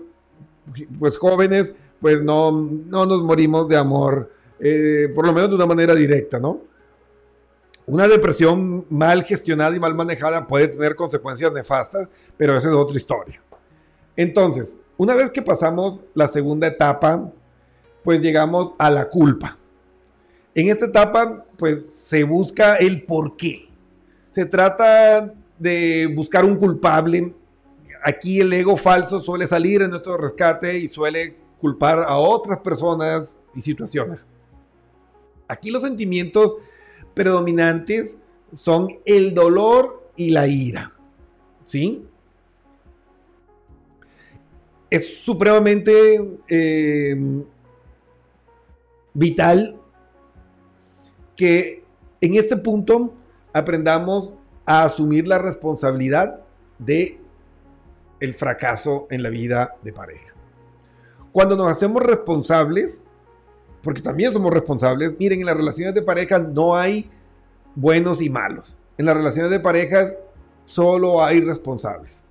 pues 0.98 1.16
jóvenes, 1.16 1.72
pues 2.02 2.20
no, 2.20 2.50
no 2.50 3.06
nos 3.06 3.22
morimos 3.22 3.68
de 3.68 3.76
amor, 3.76 4.30
eh, 4.58 5.08
por 5.14 5.24
lo 5.24 5.32
menos 5.32 5.48
de 5.50 5.54
una 5.54 5.66
manera 5.66 5.94
directa, 5.94 6.40
¿no? 6.40 6.60
Una 7.86 8.08
depresión 8.08 8.84
mal 8.90 9.22
gestionada 9.22 9.74
y 9.74 9.80
mal 9.80 9.94
manejada 9.94 10.46
puede 10.46 10.68
tener 10.68 10.96
consecuencias 10.96 11.52
nefastas, 11.52 12.08
pero 12.36 12.56
esa 12.56 12.68
es 12.68 12.74
otra 12.74 12.96
historia. 12.96 13.40
Entonces, 14.16 14.76
una 14.96 15.14
vez 15.14 15.30
que 15.30 15.42
pasamos 15.42 16.04
la 16.14 16.26
segunda 16.26 16.66
etapa, 16.66 17.30
pues 18.02 18.20
llegamos 18.20 18.72
a 18.78 18.90
la 18.90 19.08
culpa. 19.08 19.56
En 20.54 20.70
esta 20.70 20.86
etapa, 20.86 21.44
pues 21.56 21.86
se 21.86 22.24
busca 22.24 22.76
el 22.76 23.04
por 23.04 23.36
qué. 23.36 23.68
Se 24.32 24.44
trata 24.44 25.32
de 25.56 26.12
buscar 26.14 26.44
un 26.44 26.56
culpable. 26.56 27.32
Aquí 28.02 28.40
el 28.40 28.52
ego 28.52 28.76
falso 28.76 29.20
suele 29.20 29.46
salir 29.46 29.82
en 29.82 29.90
nuestro 29.90 30.16
rescate 30.16 30.76
y 30.78 30.88
suele 30.88 31.41
culpar 31.62 32.02
a 32.02 32.16
otras 32.16 32.58
personas 32.58 33.36
y 33.54 33.62
situaciones. 33.62 34.26
Aquí 35.46 35.70
los 35.70 35.82
sentimientos 35.82 36.56
predominantes 37.14 38.16
son 38.52 38.98
el 39.04 39.32
dolor 39.32 40.10
y 40.16 40.30
la 40.30 40.48
ira. 40.48 40.92
¿Sí? 41.62 42.04
Es 44.90 45.18
supremamente 45.18 46.38
eh, 46.48 47.16
vital 49.14 49.78
que 51.36 51.84
en 52.20 52.34
este 52.34 52.56
punto 52.56 53.14
aprendamos 53.52 54.32
a 54.66 54.82
asumir 54.82 55.28
la 55.28 55.38
responsabilidad 55.38 56.40
de 56.78 57.20
el 58.18 58.34
fracaso 58.34 59.06
en 59.10 59.22
la 59.22 59.28
vida 59.28 59.76
de 59.82 59.92
pareja. 59.92 60.34
Cuando 61.32 61.56
nos 61.56 61.70
hacemos 61.70 62.02
responsables, 62.02 63.04
porque 63.82 64.02
también 64.02 64.32
somos 64.32 64.52
responsables, 64.52 65.16
miren, 65.18 65.40
en 65.40 65.46
las 65.46 65.56
relaciones 65.56 65.94
de 65.94 66.02
pareja 66.02 66.38
no 66.38 66.76
hay 66.76 67.10
buenos 67.74 68.20
y 68.20 68.28
malos. 68.28 68.76
En 68.98 69.06
las 69.06 69.16
relaciones 69.16 69.50
de 69.50 69.58
parejas 69.58 70.16
solo 70.64 71.24
hay 71.24 71.40
responsables, 71.40 72.22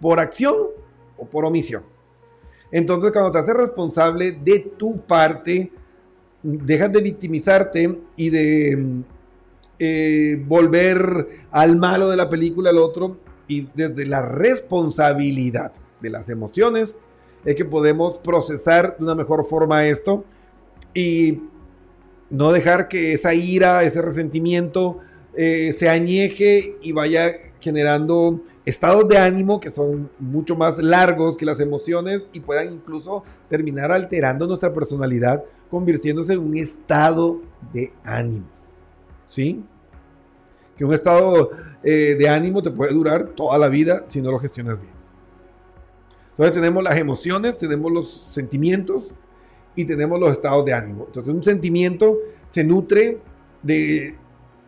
por 0.00 0.18
acción 0.18 0.54
o 1.16 1.26
por 1.26 1.44
omisión. 1.44 1.82
Entonces, 2.72 3.12
cuando 3.12 3.30
te 3.30 3.38
haces 3.38 3.54
responsable 3.54 4.32
de 4.32 4.60
tu 4.76 4.96
parte, 4.98 5.70
dejas 6.42 6.92
de 6.92 7.00
victimizarte 7.00 8.00
y 8.16 8.30
de 8.30 9.02
eh, 9.78 10.42
volver 10.46 11.46
al 11.50 11.76
malo 11.76 12.08
de 12.08 12.16
la 12.16 12.30
película 12.30 12.70
al 12.70 12.78
otro 12.78 13.18
y 13.48 13.68
desde 13.74 14.06
la 14.06 14.22
responsabilidad 14.22 15.72
de 16.00 16.10
las 16.10 16.28
emociones 16.28 16.96
es 17.44 17.54
que 17.56 17.64
podemos 17.64 18.18
procesar 18.18 18.96
de 18.98 19.04
una 19.04 19.14
mejor 19.14 19.44
forma 19.44 19.86
esto 19.86 20.24
y 20.94 21.40
no 22.28 22.52
dejar 22.52 22.88
que 22.88 23.12
esa 23.12 23.34
ira, 23.34 23.82
ese 23.82 24.02
resentimiento 24.02 24.98
eh, 25.34 25.74
se 25.78 25.88
añeje 25.88 26.76
y 26.82 26.92
vaya 26.92 27.32
generando 27.60 28.40
estados 28.64 29.06
de 29.08 29.18
ánimo 29.18 29.60
que 29.60 29.70
son 29.70 30.10
mucho 30.18 30.56
más 30.56 30.78
largos 30.78 31.36
que 31.36 31.44
las 31.44 31.60
emociones 31.60 32.22
y 32.32 32.40
puedan 32.40 32.72
incluso 32.72 33.22
terminar 33.48 33.92
alterando 33.92 34.46
nuestra 34.46 34.72
personalidad, 34.72 35.44
convirtiéndose 35.70 36.32
en 36.32 36.40
un 36.40 36.56
estado 36.56 37.40
de 37.72 37.92
ánimo. 38.04 38.46
¿Sí? 39.26 39.62
Que 40.76 40.84
un 40.84 40.94
estado 40.94 41.50
eh, 41.82 42.16
de 42.18 42.28
ánimo 42.28 42.62
te 42.62 42.70
puede 42.70 42.92
durar 42.92 43.28
toda 43.28 43.58
la 43.58 43.68
vida 43.68 44.04
si 44.06 44.20
no 44.20 44.30
lo 44.30 44.38
gestionas 44.38 44.80
bien. 44.80 44.99
Entonces 46.30 46.54
tenemos 46.54 46.82
las 46.82 46.96
emociones, 46.96 47.58
tenemos 47.58 47.92
los 47.92 48.26
sentimientos 48.30 49.12
y 49.74 49.84
tenemos 49.84 50.18
los 50.18 50.32
estados 50.32 50.64
de 50.64 50.72
ánimo. 50.72 51.04
Entonces 51.06 51.34
un 51.34 51.44
sentimiento 51.44 52.18
se 52.50 52.64
nutre 52.64 53.18
de 53.62 54.16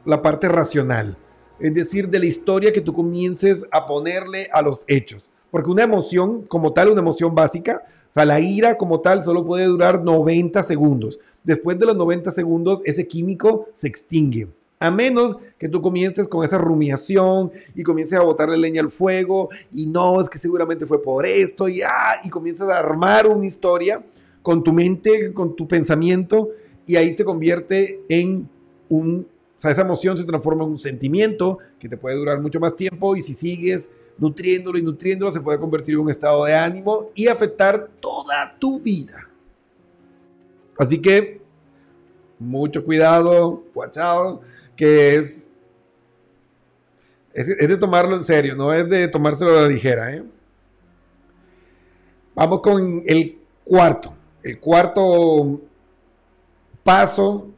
la 0.04 0.20
parte 0.20 0.48
racional, 0.48 1.16
es 1.60 1.74
decir, 1.74 2.08
de 2.08 2.18
la 2.18 2.26
historia 2.26 2.72
que 2.72 2.80
tú 2.80 2.92
comiences 2.92 3.64
a 3.70 3.86
ponerle 3.86 4.48
a 4.52 4.62
los 4.62 4.84
hechos. 4.86 5.24
Porque 5.50 5.70
una 5.70 5.84
emoción 5.84 6.42
como 6.42 6.72
tal, 6.72 6.90
una 6.90 7.00
emoción 7.00 7.34
básica, 7.34 7.82
o 8.10 8.14
sea, 8.14 8.24
la 8.24 8.40
ira 8.40 8.76
como 8.76 9.00
tal 9.00 9.22
solo 9.22 9.44
puede 9.44 9.66
durar 9.66 10.02
90 10.02 10.62
segundos. 10.62 11.18
Después 11.44 11.78
de 11.78 11.86
los 11.86 11.96
90 11.96 12.30
segundos, 12.30 12.80
ese 12.84 13.06
químico 13.06 13.68
se 13.74 13.88
extingue. 13.88 14.48
A 14.82 14.90
menos 14.90 15.36
que 15.58 15.68
tú 15.68 15.80
comiences 15.80 16.26
con 16.26 16.44
esa 16.44 16.58
rumiación 16.58 17.52
y 17.72 17.84
comiences 17.84 18.18
a 18.18 18.22
botarle 18.22 18.56
leña 18.56 18.80
al 18.80 18.90
fuego 18.90 19.48
y 19.72 19.86
no, 19.86 20.20
es 20.20 20.28
que 20.28 20.38
seguramente 20.38 20.86
fue 20.86 21.00
por 21.00 21.24
esto 21.24 21.68
y, 21.68 21.82
ah, 21.82 22.20
y 22.24 22.28
comienzas 22.28 22.68
a 22.68 22.78
armar 22.78 23.28
una 23.28 23.46
historia 23.46 24.04
con 24.42 24.64
tu 24.64 24.72
mente, 24.72 25.32
con 25.32 25.54
tu 25.54 25.68
pensamiento 25.68 26.48
y 26.84 26.96
ahí 26.96 27.14
se 27.14 27.24
convierte 27.24 28.00
en 28.08 28.48
un, 28.88 29.24
o 29.56 29.60
sea, 29.60 29.70
esa 29.70 29.82
emoción 29.82 30.18
se 30.18 30.24
transforma 30.24 30.64
en 30.64 30.70
un 30.70 30.78
sentimiento 30.78 31.58
que 31.78 31.88
te 31.88 31.96
puede 31.96 32.16
durar 32.16 32.40
mucho 32.40 32.58
más 32.58 32.74
tiempo 32.74 33.14
y 33.14 33.22
si 33.22 33.34
sigues 33.34 33.88
nutriéndolo 34.18 34.78
y 34.78 34.82
nutriéndolo 34.82 35.30
se 35.30 35.40
puede 35.40 35.60
convertir 35.60 35.94
en 35.94 36.00
un 36.00 36.10
estado 36.10 36.44
de 36.44 36.56
ánimo 36.56 37.10
y 37.14 37.28
afectar 37.28 37.88
toda 38.00 38.56
tu 38.58 38.80
vida. 38.80 39.28
Así 40.76 40.98
que 41.00 41.40
mucho 42.42 42.84
cuidado, 42.84 43.62
out, 43.96 44.42
que 44.76 45.16
es, 45.16 45.50
es, 47.32 47.46
de 47.46 47.76
tomarlo 47.76 48.16
en 48.16 48.24
serio, 48.24 48.54
no 48.54 48.72
es 48.72 48.88
de 48.88 49.08
tomárselo 49.08 49.58
a 49.58 49.62
la 49.62 49.68
ligera. 49.68 50.14
¿eh? 50.14 50.24
Vamos 52.34 52.60
con 52.60 53.02
el 53.06 53.38
cuarto. 53.64 54.14
El 54.42 54.58
cuarto 54.58 55.60
paso 56.82 57.48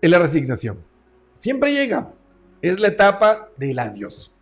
es 0.00 0.10
la 0.10 0.18
resignación. 0.18 0.78
Siempre 1.38 1.72
llega. 1.72 2.12
Es 2.62 2.78
la 2.78 2.88
etapa 2.88 3.48
del 3.56 3.78
adiós. 3.78 4.32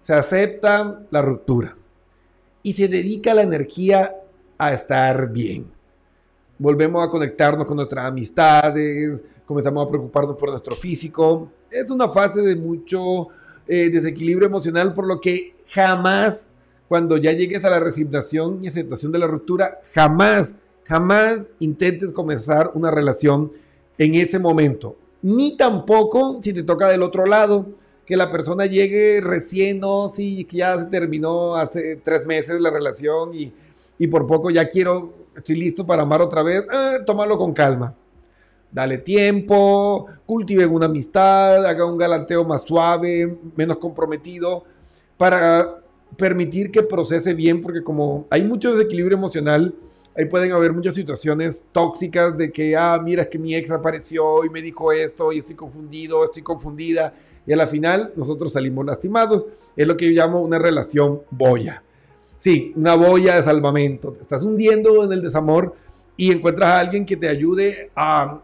Se 0.00 0.14
acepta 0.14 1.02
la 1.10 1.20
ruptura 1.20 1.76
y 2.62 2.72
se 2.72 2.86
dedica 2.88 3.34
la 3.34 3.42
energía 3.42 4.14
a 4.56 4.72
estar 4.72 5.30
bien. 5.30 5.70
Volvemos 6.58 7.06
a 7.06 7.10
conectarnos 7.10 7.66
con 7.66 7.76
nuestras 7.76 8.06
amistades, 8.06 9.24
comenzamos 9.48 9.86
a 9.86 9.88
preocuparnos 9.88 10.36
por 10.36 10.50
nuestro 10.50 10.76
físico. 10.76 11.50
Es 11.70 11.90
una 11.90 12.06
fase 12.10 12.42
de 12.42 12.54
mucho 12.54 13.28
eh, 13.66 13.88
desequilibrio 13.88 14.46
emocional, 14.46 14.92
por 14.92 15.06
lo 15.06 15.18
que 15.18 15.54
jamás, 15.72 16.46
cuando 16.86 17.16
ya 17.16 17.32
llegues 17.32 17.64
a 17.64 17.70
la 17.70 17.80
resignación 17.80 18.62
y 18.62 18.68
aceptación 18.68 19.10
de 19.10 19.18
la 19.18 19.26
ruptura, 19.26 19.80
jamás, 19.94 20.54
jamás 20.84 21.48
intentes 21.60 22.12
comenzar 22.12 22.72
una 22.74 22.90
relación 22.90 23.50
en 23.96 24.16
ese 24.16 24.38
momento. 24.38 24.96
Ni 25.22 25.56
tampoco 25.56 26.40
si 26.42 26.52
te 26.52 26.62
toca 26.62 26.88
del 26.88 27.02
otro 27.02 27.24
lado, 27.24 27.66
que 28.04 28.18
la 28.18 28.28
persona 28.28 28.66
llegue 28.66 29.22
recién, 29.22 29.80
no, 29.80 30.12
que 30.14 30.46
ya 30.50 30.78
se 30.78 30.86
terminó 30.86 31.56
hace 31.56 31.96
tres 31.96 32.26
meses 32.26 32.60
la 32.60 32.70
relación 32.70 33.34
y, 33.34 33.52
y 33.98 34.06
por 34.08 34.26
poco 34.26 34.50
ya 34.50 34.68
quiero, 34.68 35.14
estoy 35.34 35.56
listo 35.56 35.86
para 35.86 36.02
amar 36.02 36.20
otra 36.20 36.42
vez, 36.42 36.64
ah, 36.70 36.98
tómalo 37.06 37.38
con 37.38 37.54
calma. 37.54 37.94
Dale 38.70 38.98
tiempo, 38.98 40.06
cultiven 40.26 40.70
una 40.70 40.86
amistad, 40.86 41.64
haga 41.64 41.86
un 41.86 41.96
galanteo 41.96 42.44
más 42.44 42.62
suave, 42.62 43.38
menos 43.56 43.78
comprometido, 43.78 44.64
para 45.16 45.80
permitir 46.16 46.70
que 46.70 46.82
procese 46.82 47.32
bien, 47.32 47.60
porque 47.62 47.82
como 47.82 48.26
hay 48.30 48.42
mucho 48.42 48.74
desequilibrio 48.74 49.16
emocional, 49.16 49.74
ahí 50.16 50.26
pueden 50.26 50.52
haber 50.52 50.72
muchas 50.72 50.94
situaciones 50.94 51.64
tóxicas 51.72 52.36
de 52.36 52.50
que, 52.52 52.76
ah, 52.76 53.00
mira, 53.02 53.22
es 53.22 53.28
que 53.28 53.38
mi 53.38 53.54
ex 53.54 53.70
apareció 53.70 54.44
y 54.44 54.50
me 54.50 54.60
dijo 54.60 54.92
esto 54.92 55.32
y 55.32 55.38
estoy 55.38 55.56
confundido, 55.56 56.24
estoy 56.24 56.42
confundida. 56.42 57.14
Y 57.46 57.52
a 57.52 57.56
la 57.56 57.66
final 57.66 58.12
nosotros 58.16 58.52
salimos 58.52 58.84
lastimados. 58.84 59.46
Es 59.74 59.86
lo 59.86 59.96
que 59.96 60.06
yo 60.06 60.12
llamo 60.12 60.42
una 60.42 60.58
relación 60.58 61.22
boya. 61.30 61.82
Sí, 62.36 62.72
una 62.76 62.94
boya 62.94 63.36
de 63.36 63.42
salvamento. 63.42 64.12
Te 64.12 64.22
estás 64.22 64.42
hundiendo 64.42 65.02
en 65.04 65.12
el 65.12 65.22
desamor 65.22 65.74
y 66.16 66.30
encuentras 66.30 66.68
a 66.68 66.80
alguien 66.80 67.06
que 67.06 67.16
te 67.16 67.28
ayude 67.28 67.90
a 67.96 68.42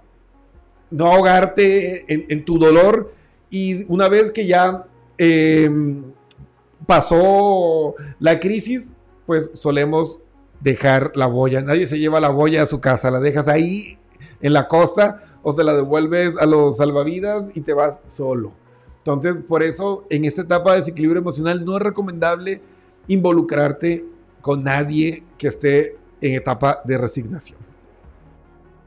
no 0.95 1.07
ahogarte 1.11 2.05
en, 2.09 2.45
tu 2.45 2.59
dolor. 2.59 3.13
Y 3.51 3.85
una 3.93 4.09
vez 4.09 4.31
que 4.31 4.47
ya 4.47 4.87
em, 5.19 6.05
pasó 6.87 7.95
la 8.21 8.39
crisis, 8.39 8.89
pues 9.27 9.51
solemos 9.55 10.21
dejar 10.61 11.13
la 11.17 11.27
boya. 11.27 11.63
Nadie 11.63 11.89
se 11.89 11.99
lleva 11.99 12.21
la 12.21 12.29
boya 12.29 12.63
a 12.63 12.67
su 12.67 12.81
casa, 12.81 13.11
la 13.11 13.19
dejas 13.19 13.49
ahí 13.49 13.99
en 14.41 14.53
la 14.53 14.69
costa 14.69 15.25
o 15.43 15.55
se 15.55 15.65
la 15.65 15.75
devuelves 15.75 16.33
a 16.41 16.47
los 16.47 16.77
salvavidas 16.77 17.51
y 17.55 17.61
te 17.61 17.73
vas 17.73 17.99
solo. 18.07 18.53
Entonces, 18.99 19.43
por 19.47 19.65
eso, 19.65 20.07
en 20.11 20.25
esta 20.25 20.43
etapa 20.43 20.73
de 20.73 20.81
desequilibrio 20.81 21.21
emocional 21.21 21.65
no 21.65 21.77
es 21.77 21.83
recomendable 21.83 22.61
involucrarte 23.09 24.05
con 24.41 24.63
nadie 24.63 25.25
que 25.37 25.49
esté 25.49 25.97
en 26.21 26.35
etapa 26.35 26.81
de 26.85 26.99
resignación. 26.99 27.59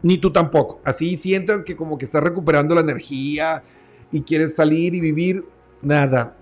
Ni 0.01 0.17
tú 0.17 0.31
tampoco. 0.31 0.79
Así 0.83 1.17
sientas 1.17 1.63
que 1.63 1.75
como 1.75 1.97
que 1.97 2.05
estás 2.05 2.23
recuperando 2.23 2.75
la 2.75 2.81
energía 2.81 3.63
y 4.11 4.21
quieres 4.21 4.55
salir 4.55 4.93
y 4.93 4.99
vivir, 4.99 5.43
nada. 5.81 6.35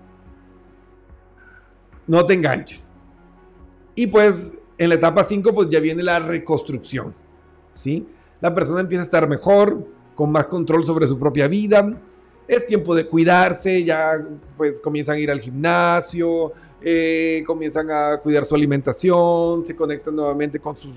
No 2.06 2.24
te 2.24 2.34
enganches. 2.34 2.92
Y 3.94 4.06
pues 4.06 4.34
en 4.78 4.88
la 4.90 4.96
etapa 4.96 5.24
5 5.24 5.54
pues 5.54 5.68
ya 5.68 5.80
viene 5.80 6.02
la 6.02 6.18
reconstrucción. 6.18 7.14
¿sí? 7.74 8.06
La 8.40 8.54
persona 8.54 8.80
empieza 8.80 9.02
a 9.02 9.06
estar 9.06 9.28
mejor, 9.28 9.86
con 10.14 10.30
más 10.30 10.46
control 10.46 10.84
sobre 10.84 11.06
su 11.06 11.18
propia 11.18 11.48
vida. 11.48 11.94
Es 12.46 12.66
tiempo 12.66 12.94
de 12.94 13.06
cuidarse, 13.06 13.82
ya 13.82 14.24
pues 14.56 14.80
comienzan 14.80 15.16
a 15.16 15.18
ir 15.18 15.30
al 15.30 15.40
gimnasio, 15.40 16.52
eh, 16.80 17.42
comienzan 17.46 17.90
a 17.90 18.18
cuidar 18.22 18.44
su 18.44 18.54
alimentación, 18.54 19.64
se 19.66 19.74
conectan 19.74 20.14
nuevamente 20.14 20.60
con 20.60 20.76
sus 20.76 20.94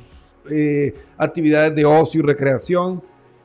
eh, 0.49 0.93
actividades 1.17 1.75
de 1.75 1.85
ocio 1.85 2.21
y 2.21 2.23
recreación. 2.23 3.01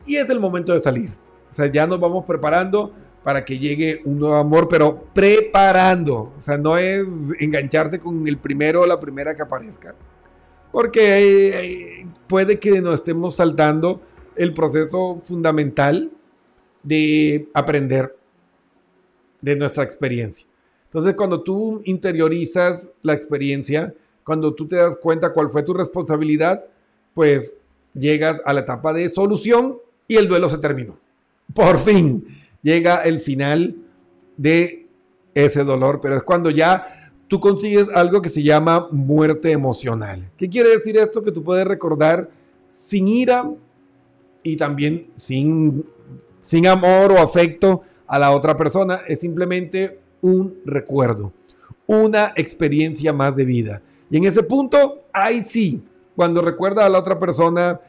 Y 0.06 0.16
es 0.16 0.28
el 0.28 0.40
momento 0.40 0.72
de 0.72 0.80
salir. 0.80 1.10
O 1.50 1.54
sea, 1.54 1.70
ya 1.70 1.86
nos 1.86 2.00
vamos 2.00 2.24
preparando 2.24 2.92
para 3.22 3.44
que 3.44 3.58
llegue 3.58 4.02
un 4.04 4.18
nuevo 4.18 4.36
amor, 4.36 4.68
pero 4.68 5.04
preparando. 5.14 6.34
O 6.36 6.40
sea, 6.42 6.58
no 6.58 6.76
es 6.76 7.06
engancharse 7.40 7.98
con 7.98 8.28
el 8.28 8.36
primero 8.36 8.82
o 8.82 8.86
la 8.86 9.00
primera 9.00 9.34
que 9.34 9.42
aparezca. 9.42 9.94
Porque 10.70 12.00
eh, 12.00 12.06
puede 12.26 12.58
que 12.58 12.80
nos 12.80 12.96
estemos 12.96 13.36
saltando 13.36 14.02
el 14.36 14.52
proceso 14.52 15.18
fundamental 15.20 16.10
de 16.82 17.48
aprender 17.54 18.14
de 19.40 19.56
nuestra 19.56 19.84
experiencia. 19.84 20.46
Entonces, 20.86 21.14
cuando 21.14 21.42
tú 21.42 21.82
interiorizas 21.84 22.90
la 23.02 23.14
experiencia, 23.14 23.94
cuando 24.24 24.54
tú 24.54 24.68
te 24.68 24.76
das 24.76 24.96
cuenta 24.96 25.32
cuál 25.32 25.50
fue 25.50 25.62
tu 25.62 25.74
responsabilidad, 25.74 26.64
pues 27.14 27.54
llegas 27.94 28.40
a 28.44 28.52
la 28.52 28.60
etapa 28.60 28.92
de 28.92 29.08
solución 29.08 29.78
y 30.06 30.16
el 30.16 30.28
duelo 30.28 30.48
se 30.48 30.58
terminó. 30.58 30.96
Por 31.54 31.78
fin 31.78 32.26
llega 32.62 33.02
el 33.02 33.20
final 33.20 33.76
de 34.36 34.86
ese 35.34 35.64
dolor, 35.64 36.00
pero 36.00 36.16
es 36.16 36.22
cuando 36.22 36.50
ya 36.50 37.12
tú 37.28 37.40
consigues 37.40 37.88
algo 37.94 38.20
que 38.20 38.28
se 38.28 38.42
llama 38.42 38.88
muerte 38.90 39.50
emocional. 39.50 40.30
¿Qué 40.36 40.48
quiere 40.48 40.70
decir 40.70 40.96
esto? 40.96 41.22
Que 41.22 41.32
tú 41.32 41.42
puedes 41.42 41.66
recordar 41.66 42.28
sin 42.68 43.08
ira 43.08 43.50
y 44.42 44.56
también 44.56 45.08
sin, 45.16 45.84
sin 46.44 46.66
amor 46.66 47.12
o 47.12 47.18
afecto 47.18 47.82
a 48.06 48.18
la 48.18 48.32
otra 48.32 48.56
persona. 48.56 49.00
Es 49.06 49.20
simplemente 49.20 49.98
un 50.20 50.58
recuerdo, 50.64 51.32
una 51.86 52.32
experiencia 52.36 53.12
más 53.12 53.34
de 53.36 53.44
vida. 53.44 53.82
Y 54.10 54.16
en 54.16 54.24
ese 54.24 54.42
punto, 54.42 55.04
ahí 55.12 55.42
sí, 55.42 55.82
cuando 56.16 56.42
recuerda 56.42 56.84
a 56.84 56.88
la 56.88 56.98
otra 56.98 57.18
persona 57.18 57.80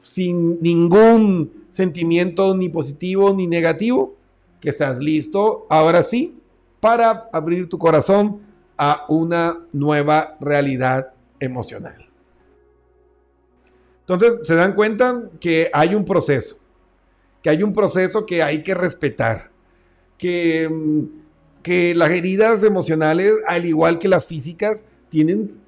sin 0.00 0.60
ningún 0.62 1.66
sentimiento 1.70 2.54
ni 2.54 2.68
positivo 2.68 3.34
ni 3.34 3.46
negativo, 3.46 4.16
que 4.60 4.70
estás 4.70 4.98
listo, 4.98 5.66
ahora 5.68 6.02
sí, 6.02 6.38
para 6.80 7.28
abrir 7.32 7.68
tu 7.68 7.78
corazón 7.78 8.40
a 8.76 9.04
una 9.08 9.58
nueva 9.72 10.36
realidad 10.40 11.12
emocional. 11.40 12.06
Entonces, 14.00 14.46
se 14.46 14.54
dan 14.54 14.74
cuenta 14.74 15.24
que 15.40 15.70
hay 15.72 15.94
un 15.94 16.04
proceso, 16.04 16.58
que 17.42 17.50
hay 17.50 17.62
un 17.62 17.72
proceso 17.72 18.24
que 18.24 18.42
hay 18.42 18.62
que 18.62 18.74
respetar, 18.74 19.50
que 20.16 20.68
mm, 20.68 21.18
que 21.62 21.94
las 21.94 22.10
heridas 22.10 22.62
emocionales, 22.62 23.34
al 23.46 23.66
igual 23.66 23.98
que 23.98 24.08
las 24.08 24.24
físicas, 24.24 24.78
tienen 25.08 25.60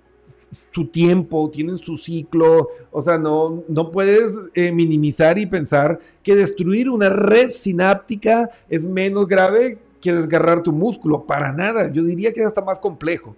su 0.73 0.87
tiempo, 0.87 1.51
tienen 1.51 1.79
su 1.79 1.97
ciclo, 1.97 2.69
o 2.91 3.01
sea, 3.01 3.19
no, 3.19 3.63
no 3.69 3.91
puedes 3.91 4.35
eh, 4.55 4.73
minimizar 4.73 5.39
y 5.39 5.47
pensar 5.47 5.99
que 6.23 6.35
destruir 6.35 6.91
una 6.91 7.09
red 7.09 7.53
sináptica 7.53 8.51
es 8.69 8.83
menos 8.83 9.27
grave 9.27 9.79
que 10.01 10.13
desgarrar 10.13 10.63
tu 10.63 10.73
músculo, 10.73 11.25
para 11.25 11.53
nada, 11.53 11.93
yo 11.93 12.03
diría 12.03 12.33
que 12.33 12.41
es 12.41 12.47
hasta 12.47 12.63
más 12.63 12.79
complejo. 12.79 13.37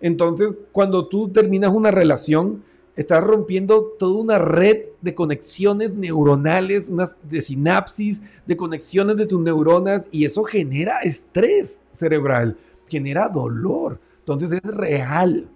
Entonces, 0.00 0.52
cuando 0.72 1.06
tú 1.06 1.28
terminas 1.28 1.72
una 1.72 1.92
relación, 1.92 2.64
estás 2.96 3.22
rompiendo 3.22 3.94
toda 3.98 4.20
una 4.20 4.38
red 4.38 4.86
de 5.00 5.14
conexiones 5.14 5.94
neuronales, 5.94 6.88
unas 6.88 7.16
de 7.22 7.40
sinapsis, 7.40 8.20
de 8.46 8.56
conexiones 8.56 9.16
de 9.16 9.26
tus 9.26 9.40
neuronas, 9.40 10.04
y 10.10 10.24
eso 10.24 10.42
genera 10.42 10.98
estrés 10.98 11.78
cerebral, 11.98 12.56
genera 12.88 13.28
dolor. 13.28 14.00
Entonces 14.18 14.52
es 14.52 14.74
real. 14.74 15.48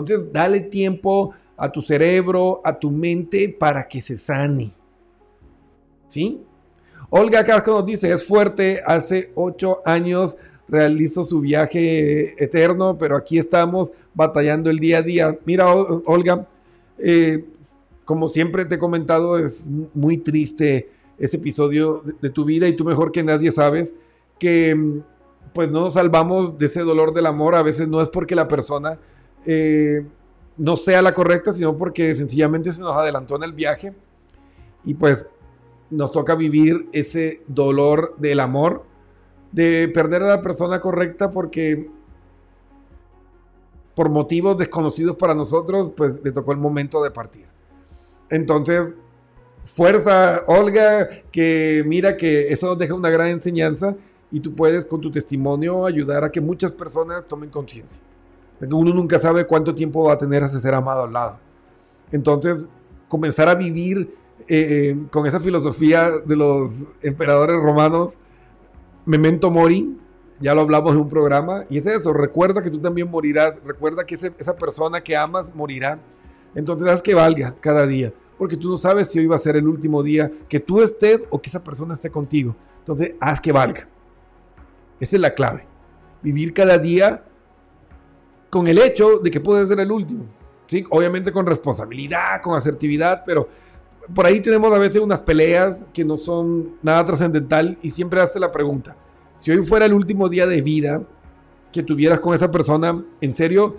Entonces 0.00 0.32
dale 0.32 0.60
tiempo 0.60 1.32
a 1.56 1.70
tu 1.70 1.80
cerebro, 1.80 2.60
a 2.64 2.76
tu 2.76 2.90
mente 2.90 3.48
para 3.48 3.86
que 3.86 4.02
se 4.02 4.16
sane. 4.16 4.72
¿Sí? 6.08 6.40
Olga 7.10 7.44
Casco 7.44 7.70
nos 7.70 7.86
dice, 7.86 8.12
es 8.12 8.24
fuerte, 8.24 8.80
hace 8.84 9.30
ocho 9.36 9.82
años 9.84 10.36
realizó 10.66 11.22
su 11.22 11.40
viaje 11.40 12.42
eterno, 12.42 12.98
pero 12.98 13.16
aquí 13.16 13.38
estamos 13.38 13.92
batallando 14.14 14.68
el 14.68 14.80
día 14.80 14.98
a 14.98 15.02
día. 15.02 15.38
Mira, 15.44 15.72
Olga, 15.72 16.48
eh, 16.98 17.44
como 18.04 18.28
siempre 18.28 18.64
te 18.64 18.74
he 18.74 18.78
comentado, 18.78 19.38
es 19.38 19.64
muy 19.94 20.18
triste 20.18 20.88
ese 21.18 21.36
episodio 21.36 22.02
de, 22.20 22.30
tu 22.30 22.44
vida 22.44 22.66
y 22.66 22.74
tú 22.74 22.84
mejor 22.84 23.12
que 23.12 23.22
nadie 23.22 23.52
sabes 23.52 23.94
que 24.40 24.76
pues 25.52 25.70
no 25.70 25.82
nos 25.82 25.94
salvamos 25.94 26.58
de 26.58 26.66
ese 26.66 26.80
dolor 26.80 27.14
del 27.14 27.26
amor. 27.26 27.54
A 27.54 27.62
veces 27.62 27.86
no 27.86 28.02
es 28.02 28.08
porque 28.08 28.34
la 28.34 28.48
persona 28.48 28.98
eh, 29.46 30.06
no 30.56 30.76
sea 30.76 31.02
la 31.02 31.14
correcta, 31.14 31.52
sino 31.52 31.76
porque 31.76 32.14
sencillamente 32.14 32.72
se 32.72 32.80
nos 32.80 32.96
adelantó 32.96 33.36
en 33.36 33.42
el 33.44 33.52
viaje 33.52 33.92
y 34.84 34.94
pues 34.94 35.26
nos 35.90 36.12
toca 36.12 36.34
vivir 36.34 36.88
ese 36.92 37.42
dolor 37.46 38.14
del 38.18 38.40
amor, 38.40 38.84
de 39.52 39.88
perder 39.92 40.22
a 40.22 40.28
la 40.28 40.42
persona 40.42 40.80
correcta 40.80 41.30
porque 41.30 41.88
por 43.94 44.08
motivos 44.08 44.58
desconocidos 44.58 45.16
para 45.16 45.34
nosotros, 45.34 45.92
pues 45.96 46.14
le 46.22 46.32
tocó 46.32 46.52
el 46.52 46.58
momento 46.58 47.02
de 47.02 47.10
partir. 47.10 47.46
Entonces, 48.28 48.92
fuerza, 49.64 50.44
Olga, 50.46 51.08
que 51.30 51.84
mira 51.86 52.16
que 52.16 52.52
eso 52.52 52.66
nos 52.66 52.78
deja 52.78 52.94
una 52.94 53.10
gran 53.10 53.28
enseñanza 53.28 53.94
y 54.32 54.40
tú 54.40 54.54
puedes 54.54 54.84
con 54.84 55.00
tu 55.00 55.10
testimonio 55.10 55.86
ayudar 55.86 56.24
a 56.24 56.32
que 56.32 56.40
muchas 56.40 56.72
personas 56.72 57.24
tomen 57.26 57.50
conciencia. 57.50 58.02
Uno 58.60 58.94
nunca 58.94 59.18
sabe 59.18 59.46
cuánto 59.46 59.74
tiempo 59.74 60.04
va 60.04 60.14
a 60.14 60.18
tener 60.18 60.42
a 60.42 60.46
ese 60.46 60.60
ser 60.60 60.74
amado 60.74 61.04
al 61.04 61.12
lado. 61.12 61.38
Entonces, 62.12 62.66
comenzar 63.08 63.48
a 63.48 63.54
vivir 63.54 64.14
eh, 64.48 64.92
eh, 64.92 64.96
con 65.10 65.26
esa 65.26 65.40
filosofía 65.40 66.10
de 66.24 66.36
los 66.36 66.72
emperadores 67.02 67.56
romanos, 67.56 68.14
memento 69.04 69.50
mori, 69.50 69.96
ya 70.40 70.54
lo 70.54 70.62
hablamos 70.62 70.92
en 70.92 71.00
un 71.00 71.08
programa, 71.08 71.64
y 71.70 71.78
es 71.78 71.86
eso, 71.86 72.12
recuerda 72.12 72.62
que 72.62 72.70
tú 72.70 72.78
también 72.78 73.10
morirás, 73.10 73.54
recuerda 73.64 74.04
que 74.04 74.18
esa 74.38 74.56
persona 74.56 75.00
que 75.00 75.16
amas 75.16 75.52
morirá. 75.54 75.98
Entonces, 76.54 76.88
haz 76.88 77.02
que 77.02 77.14
valga 77.14 77.54
cada 77.60 77.86
día, 77.86 78.12
porque 78.38 78.56
tú 78.56 78.70
no 78.70 78.76
sabes 78.76 79.08
si 79.08 79.18
hoy 79.18 79.26
va 79.26 79.36
a 79.36 79.40
ser 79.40 79.56
el 79.56 79.66
último 79.66 80.02
día 80.02 80.30
que 80.48 80.60
tú 80.60 80.82
estés 80.82 81.26
o 81.30 81.40
que 81.40 81.50
esa 81.50 81.62
persona 81.62 81.94
esté 81.94 82.10
contigo. 82.10 82.54
Entonces, 82.80 83.12
haz 83.20 83.40
que 83.40 83.52
valga. 83.52 83.88
Esa 85.00 85.16
es 85.16 85.22
la 85.22 85.34
clave. 85.34 85.66
Vivir 86.22 86.52
cada 86.52 86.78
día 86.78 87.24
con 88.54 88.68
el 88.68 88.78
hecho 88.78 89.18
de 89.18 89.32
que 89.32 89.40
puede 89.40 89.66
ser 89.66 89.80
el 89.80 89.90
último. 89.90 90.26
Obviamente 90.90 91.32
con 91.32 91.44
responsabilidad, 91.44 92.40
con 92.40 92.56
asertividad, 92.56 93.24
pero 93.26 93.48
por 94.14 94.24
ahí 94.26 94.38
tenemos 94.38 94.72
a 94.72 94.78
veces 94.78 95.02
unas 95.02 95.18
peleas 95.18 95.88
que 95.92 96.04
no 96.04 96.16
son 96.16 96.76
nada 96.80 97.04
trascendental 97.04 97.76
y 97.82 97.90
siempre 97.90 98.20
hace 98.20 98.38
la 98.38 98.52
pregunta, 98.52 98.94
si 99.34 99.50
hoy 99.50 99.64
fuera 99.66 99.86
el 99.86 99.92
último 99.92 100.28
día 100.28 100.46
de 100.46 100.62
vida 100.62 101.02
que 101.72 101.82
tuvieras 101.82 102.20
con 102.20 102.32
esa 102.32 102.48
persona, 102.48 103.04
¿en 103.20 103.34
serio 103.34 103.74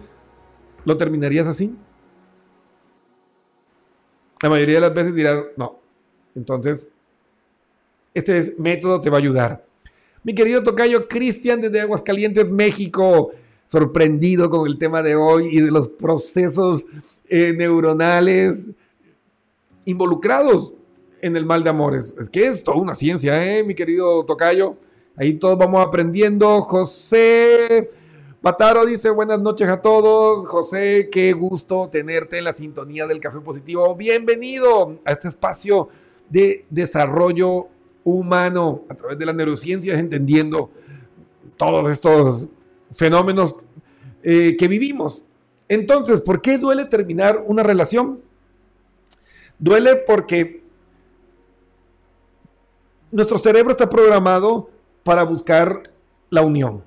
lo 0.83 0.97
terminarías 0.97 1.47
así? 1.47 1.73
la 4.41 4.49
mayoría 4.49 4.75
de 4.75 4.81
las 4.81 4.93
veces 4.93 5.15
dirás, 5.15 5.41
no. 5.55 5.79
Entonces, 6.35 6.89
este 8.13 8.37
es- 8.39 8.59
método 8.59 8.99
te 8.99 9.09
va 9.09 9.17
a 9.17 9.21
ayudar. 9.21 9.65
Mi 10.21 10.35
querido 10.35 10.61
tocayo 10.61 11.07
Cristian 11.07 11.61
desde 11.61 11.79
Aguascalientes, 11.79 12.51
México, 12.51 13.31
sorprendido 13.67 14.49
con 14.49 14.67
el 14.67 14.77
tema 14.77 15.01
de 15.01 15.15
hoy 15.15 15.47
y 15.51 15.59
de 15.59 15.71
los 15.71 15.87
procesos 15.87 16.85
eh, 17.27 17.53
neuronales 17.53 18.55
involucrados 19.85 20.73
en 21.21 21.35
el 21.35 21.45
mal 21.45 21.63
de 21.63 21.69
amores. 21.69 22.13
Es 22.19 22.29
que 22.29 22.47
es 22.47 22.63
toda 22.63 22.77
una 22.77 22.95
ciencia, 22.95 23.45
¿eh, 23.45 23.63
mi 23.63 23.75
querido 23.75 24.23
tocayo? 24.25 24.75
Ahí 25.15 25.33
todos 25.35 25.57
vamos 25.57 25.85
aprendiendo. 25.85 26.61
José 26.63 27.89
Pataro 28.41 28.85
dice 28.85 29.09
buenas 29.09 29.39
noches 29.39 29.67
a 29.69 29.81
todos. 29.81 30.45
José, 30.45 31.09
qué 31.11 31.33
gusto 31.33 31.89
tenerte 31.91 32.37
en 32.37 32.43
la 32.43 32.53
sintonía 32.53 33.07
del 33.07 33.19
Café 33.19 33.39
Positivo. 33.39 33.95
Bienvenido 33.95 34.99
a 35.03 35.13
este 35.13 35.29
espacio 35.29 35.89
de 36.29 36.65
desarrollo 36.69 37.67
humano 38.03 38.81
a 38.89 38.93
través 38.93 39.17
de 39.17 39.25
las 39.25 39.35
neurociencias, 39.35 39.97
entendiendo 39.97 40.69
todos 41.57 41.89
estos 41.89 42.47
fenómenos 42.91 43.55
eh, 44.23 44.55
que 44.57 44.67
vivimos. 44.67 45.25
Entonces, 45.67 46.21
¿por 46.21 46.41
qué 46.41 46.57
duele 46.57 46.85
terminar 46.85 47.43
una 47.45 47.63
relación? 47.63 48.21
Duele 49.57 49.95
porque 49.95 50.63
nuestro 53.11 53.37
cerebro 53.37 53.71
está 53.71 53.89
programado 53.89 54.69
para 55.03 55.23
buscar 55.23 55.83
la 56.29 56.41
unión, 56.41 56.83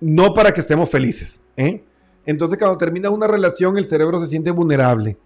no 0.00 0.34
para 0.34 0.52
que 0.52 0.60
estemos 0.60 0.90
felices. 0.90 1.40
¿eh? 1.56 1.82
Entonces, 2.26 2.58
cuando 2.58 2.76
termina 2.76 3.10
una 3.10 3.26
relación, 3.26 3.78
el 3.78 3.88
cerebro 3.88 4.18
se 4.18 4.26
siente 4.26 4.50
vulnerable 4.50 5.16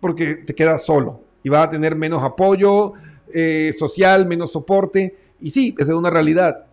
porque 0.00 0.36
te 0.36 0.54
quedas 0.54 0.84
solo 0.84 1.20
y 1.42 1.48
vas 1.48 1.66
a 1.66 1.70
tener 1.70 1.94
menos 1.94 2.22
apoyo 2.22 2.92
eh, 3.32 3.74
social, 3.78 4.26
menos 4.26 4.52
soporte. 4.52 5.16
Y 5.40 5.50
sí, 5.50 5.74
es 5.78 5.88
una 5.88 6.10
realidad. 6.10 6.66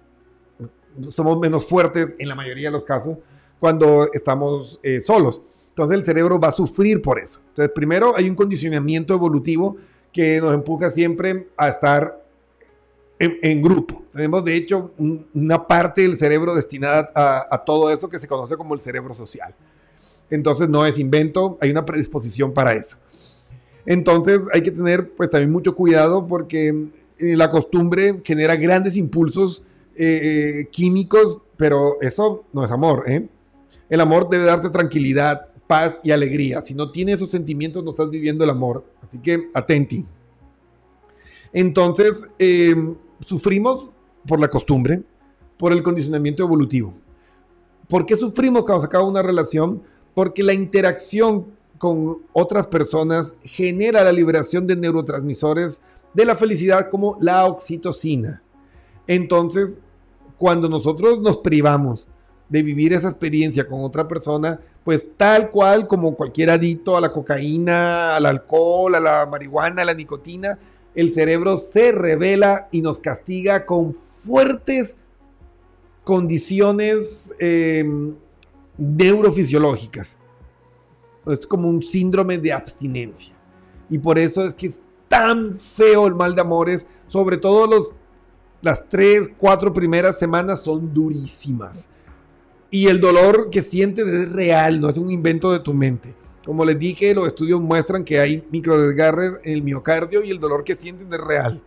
Somos 1.10 1.40
menos 1.40 1.66
fuertes 1.66 2.14
en 2.20 2.28
la 2.28 2.36
mayoría 2.36 2.68
de 2.70 2.74
los 2.74 2.84
casos 2.84 3.18
cuando 3.60 4.10
estamos 4.14 4.80
eh, 4.84 5.02
solos. 5.02 5.42
Entonces 5.70 5.98
el 5.98 6.06
cerebro 6.06 6.40
va 6.40 6.50
a 6.50 6.52
sufrir 6.52 7.02
por 7.02 7.20
eso. 7.20 7.40
Entonces 7.50 7.72
primero 7.74 8.16
hay 8.16 8.30
un 8.30 8.36
condicionamiento 8.36 9.14
evolutivo 9.14 9.76
que 10.12 10.40
nos 10.40 10.54
empuja 10.54 10.90
siempre 10.92 11.48
a 11.58 11.70
estar 11.70 12.22
en, 13.20 13.62
grupo. 13.62 14.04
Tenemos 14.12 14.44
de 14.44 14.56
hecho 14.56 14.92
un- 14.98 15.26
una 15.34 15.66
parte 15.66 16.02
del 16.02 16.18
cerebro 16.18 16.54
destinada 16.54 17.10
a, 17.16 17.48
a 17.50 17.64
todo 17.64 17.90
eso 17.92 18.10
que 18.10 18.20
se 18.20 18.28
conoce 18.28 18.58
como 18.58 18.74
el 18.74 18.82
cerebro 18.82 19.14
social. 19.14 19.56
Entonces 20.30 20.68
no 20.68 20.86
es 20.86 20.98
invento, 21.00 21.58
hay 21.62 21.72
una 21.72 21.86
predisposición 21.86 22.54
para 22.54 22.74
eso. 22.74 22.98
Entonces 23.86 24.42
hay 24.52 24.62
que 24.62 24.72
tener 24.72 25.10
pues 25.12 25.30
también 25.30 25.52
mucho 25.52 25.74
cuidado 25.76 26.26
porque 26.28 26.70
eh, 27.18 27.36
la 27.38 27.50
costumbre 27.50 28.20
genera 28.24 28.56
grandes 28.56 28.96
impulsos 28.98 29.64
eh, 29.96 30.62
eh, 30.62 30.68
químicos, 30.72 31.40
pero 31.58 32.02
eso 32.02 32.46
no 32.54 32.66
es 32.66 32.72
amor. 32.72 33.04
¿eh? 33.08 33.28
El 33.90 34.02
amor 34.02 34.30
debe 34.30 34.46
darte 34.46 34.70
tranquilidad, 34.70 35.50
paz 35.68 36.00
y 36.04 36.12
alegría. 36.12 36.62
Si 36.62 36.74
no 36.74 36.92
tienes 36.92 37.16
esos 37.16 37.30
sentimientos, 37.30 37.84
no 37.84 37.92
estás 37.92 38.10
viviendo 38.10 38.44
el 38.44 38.50
amor. 38.50 38.84
Así 39.02 39.20
que 39.20 39.50
atenti. 39.54 40.06
Entonces, 41.52 42.24
eh, 42.40 42.76
sufrimos 43.26 43.88
por 44.28 44.40
la 44.40 44.48
costumbre, 44.48 45.04
por 45.58 45.72
el 45.72 45.84
condicionamiento 45.84 46.44
evolutivo. 46.44 46.94
¿Por 47.88 48.06
qué 48.06 48.16
sufrimos 48.16 48.66
cuando 48.66 48.82
se 48.82 48.88
acaba 48.88 49.08
una 49.08 49.22
relación? 49.22 49.84
Porque 50.16 50.42
la 50.42 50.54
interacción 50.54 51.46
con 51.78 52.20
otras 52.32 52.68
personas 52.68 53.36
genera 53.44 54.04
la 54.04 54.12
liberación 54.12 54.66
de 54.66 54.76
neurotransmisores 54.76 55.82
de 56.14 56.26
la 56.26 56.36
felicidad 56.36 56.90
como 56.90 57.18
la 57.20 57.46
oxitocina. 57.46 58.42
Entonces, 59.06 59.80
cuando 60.44 60.68
nosotros 60.68 61.22
nos 61.22 61.38
privamos 61.38 62.06
de 62.50 62.64
vivir 62.64 62.92
esa 62.92 63.08
experiencia 63.08 63.66
con 63.66 63.80
otra 63.80 64.10
persona, 64.10 64.60
pues 64.84 65.08
tal 65.16 65.52
cual 65.52 65.88
como 65.88 66.16
cualquier 66.16 66.50
adicto 66.50 66.98
a 66.98 67.00
la 67.00 67.14
cocaína, 67.14 68.18
al 68.18 68.26
alcohol, 68.26 68.94
a 68.94 69.00
la 69.00 69.26
marihuana, 69.26 69.84
a 69.84 69.86
la 69.86 69.94
nicotina, 69.94 70.60
el 70.96 71.14
cerebro 71.14 71.56
se 71.56 71.94
revela 71.94 72.68
y 72.74 72.82
nos 72.82 73.00
castiga 73.00 73.66
con 73.66 73.96
fuertes 74.28 74.98
condiciones 76.04 77.34
eh, 77.40 77.86
neurofisiológicas. 78.78 80.18
Es 81.26 81.48
como 81.48 81.70
un 81.70 81.82
síndrome 81.82 82.38
de 82.38 82.52
abstinencia. 82.52 83.34
Y 83.90 83.98
por 83.98 84.20
eso 84.20 84.46
es 84.46 84.54
que 84.54 84.68
es 84.68 84.82
tan 85.08 85.58
feo 85.58 86.06
el 86.06 86.16
mal 86.16 86.36
de 86.36 86.42
amores, 86.42 86.86
sobre 87.08 87.38
todo 87.38 87.66
los, 87.66 87.94
las 88.64 88.88
tres, 88.88 89.30
cuatro 89.38 89.74
primeras 89.74 90.18
semanas 90.18 90.62
son 90.62 90.94
durísimas. 90.94 91.90
Y 92.72 92.88
el 92.88 93.02
dolor 93.02 93.50
que 93.52 93.62
sientes 93.62 94.08
es 94.08 94.32
real, 94.32 94.80
no 94.80 94.90
es 94.90 94.98
un 94.98 95.12
invento 95.12 95.52
de 95.52 95.60
tu 95.60 95.74
mente. 95.74 96.16
Como 96.46 96.64
les 96.64 96.80
dije, 96.80 97.14
los 97.14 97.28
estudios 97.28 97.62
muestran 97.62 98.06
que 98.06 98.20
hay 98.20 98.48
microdesgarres 98.52 99.34
en 99.44 99.54
el 99.54 99.64
miocardio 99.64 100.24
y 100.24 100.32
el 100.32 100.40
dolor 100.40 100.64
que 100.64 100.78
sienten 100.78 101.14
es 101.14 101.20
real. 101.20 101.62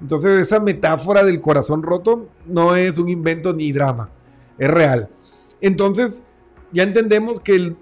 Entonces 0.00 0.42
esa 0.42 0.60
metáfora 0.60 1.24
del 1.24 1.40
corazón 1.40 1.82
roto 1.82 2.28
no 2.46 2.76
es 2.76 2.96
un 2.96 3.08
invento 3.08 3.52
ni 3.52 3.72
drama, 3.72 4.08
es 4.56 4.70
real. 4.70 5.08
Entonces 5.60 6.22
ya 6.70 6.84
entendemos 6.84 7.40
que 7.40 7.56
el, 7.56 7.76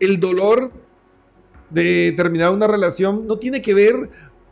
el 0.00 0.18
dolor 0.18 0.72
de 1.70 2.12
terminar 2.16 2.50
una 2.50 2.66
relación 2.66 3.28
no 3.28 3.38
tiene 3.38 3.62
que 3.62 3.72
ver 3.72 4.10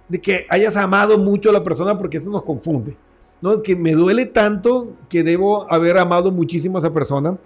de 0.08 0.20
que 0.20 0.46
hayas 0.48 0.76
amado 0.76 1.18
mucho 1.18 1.50
a 1.50 1.52
la 1.52 1.64
persona 1.64 1.98
porque 1.98 2.18
eso 2.18 2.30
nos 2.30 2.44
confunde. 2.44 2.96
No, 3.40 3.52
es 3.52 3.62
que 3.62 3.76
me 3.76 3.92
duele 3.92 4.26
tanto 4.26 4.96
que 5.08 5.22
debo 5.22 5.70
haber 5.72 5.96
amado 5.98 6.30
muchísimo 6.32 6.78
a 6.78 6.80
esa 6.80 6.92
persona. 6.92 7.38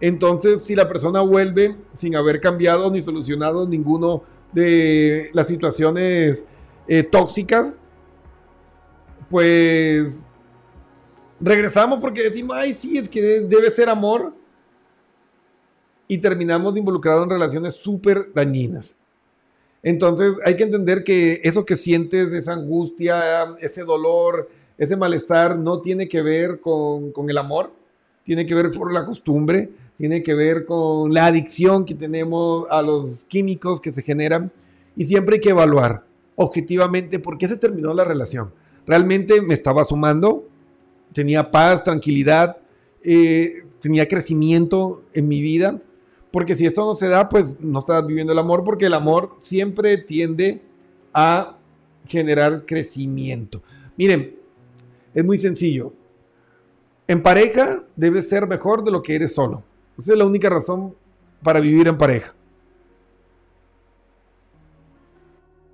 Entonces, 0.00 0.62
si 0.62 0.74
la 0.74 0.88
persona 0.88 1.20
vuelve 1.20 1.76
sin 1.94 2.16
haber 2.16 2.40
cambiado 2.40 2.90
ni 2.90 3.02
solucionado 3.02 3.66
ninguno 3.68 4.22
de 4.52 5.30
las 5.32 5.46
situaciones 5.48 6.44
eh, 6.88 7.02
tóxicas, 7.02 7.78
pues 9.28 10.26
regresamos 11.40 12.00
porque 12.00 12.22
decimos, 12.22 12.56
ay, 12.58 12.74
sí, 12.74 12.98
es 12.98 13.08
que 13.08 13.22
de- 13.22 13.40
debe 13.46 13.70
ser 13.70 13.88
amor. 13.88 14.32
Y 16.06 16.18
terminamos 16.18 16.76
involucrados 16.76 17.24
en 17.24 17.30
relaciones 17.30 17.74
súper 17.74 18.30
dañinas. 18.34 18.94
Entonces 19.84 20.32
hay 20.44 20.56
que 20.56 20.62
entender 20.64 21.04
que 21.04 21.40
eso 21.44 21.66
que 21.66 21.76
sientes, 21.76 22.32
esa 22.32 22.54
angustia, 22.54 23.54
ese 23.60 23.84
dolor, 23.84 24.48
ese 24.78 24.96
malestar, 24.96 25.58
no 25.58 25.82
tiene 25.82 26.08
que 26.08 26.22
ver 26.22 26.58
con, 26.60 27.12
el 27.28 27.38
amor, 27.38 27.70
tiene 28.24 28.46
que 28.46 28.54
ver 28.54 28.70
por 28.70 28.92
la 28.92 29.04
costumbre, 29.04 29.68
tiene 29.98 30.22
que 30.22 30.34
ver 30.34 30.64
con 30.64 31.12
la 31.12 31.26
adicción 31.26 31.84
que 31.84 31.94
tenemos 31.94 32.66
a 32.70 32.80
los 32.80 33.26
químicos 33.26 33.80
que 33.80 33.92
se 33.92 34.02
generan. 34.02 34.50
Y 34.96 35.04
siempre 35.04 35.36
hay 35.36 35.40
que 35.40 35.50
evaluar 35.50 36.02
objetivamente 36.34 37.18
por 37.18 37.36
qué 37.36 37.46
se 37.46 37.58
terminó 37.58 37.92
la 37.92 38.04
relación. 38.04 38.52
¿Realmente 38.86 39.42
me 39.42 39.52
estaba 39.52 39.84
sumando? 39.84 40.48
¿Tenía 41.12 41.50
paz, 41.50 41.84
tranquilidad? 41.84 42.56
eh, 43.02 43.64
¿Tenía 43.80 44.08
crecimiento 44.08 45.02
en 45.12 45.28
mi 45.28 45.42
vida? 45.42 45.78
Porque 46.34 46.56
si 46.56 46.66
esto 46.66 46.84
no 46.84 46.96
se 46.96 47.06
da, 47.06 47.28
pues 47.28 47.54
no 47.60 47.78
estás 47.78 48.04
viviendo 48.04 48.32
el 48.32 48.38
amor, 48.40 48.64
porque 48.64 48.86
el 48.86 48.94
amor 48.94 49.36
siempre 49.38 49.98
tiende 49.98 50.60
a 51.12 51.56
generar 52.08 52.66
crecimiento. 52.66 53.62
Miren, 53.96 54.34
es 55.14 55.24
muy 55.24 55.38
sencillo. 55.38 55.92
En 57.06 57.22
pareja 57.22 57.84
debes 57.94 58.28
ser 58.28 58.48
mejor 58.48 58.82
de 58.82 58.90
lo 58.90 59.00
que 59.00 59.14
eres 59.14 59.32
solo. 59.32 59.62
Esa 59.96 60.10
es 60.10 60.18
la 60.18 60.24
única 60.24 60.50
razón 60.50 60.96
para 61.40 61.60
vivir 61.60 61.86
en 61.86 61.96
pareja. 61.96 62.34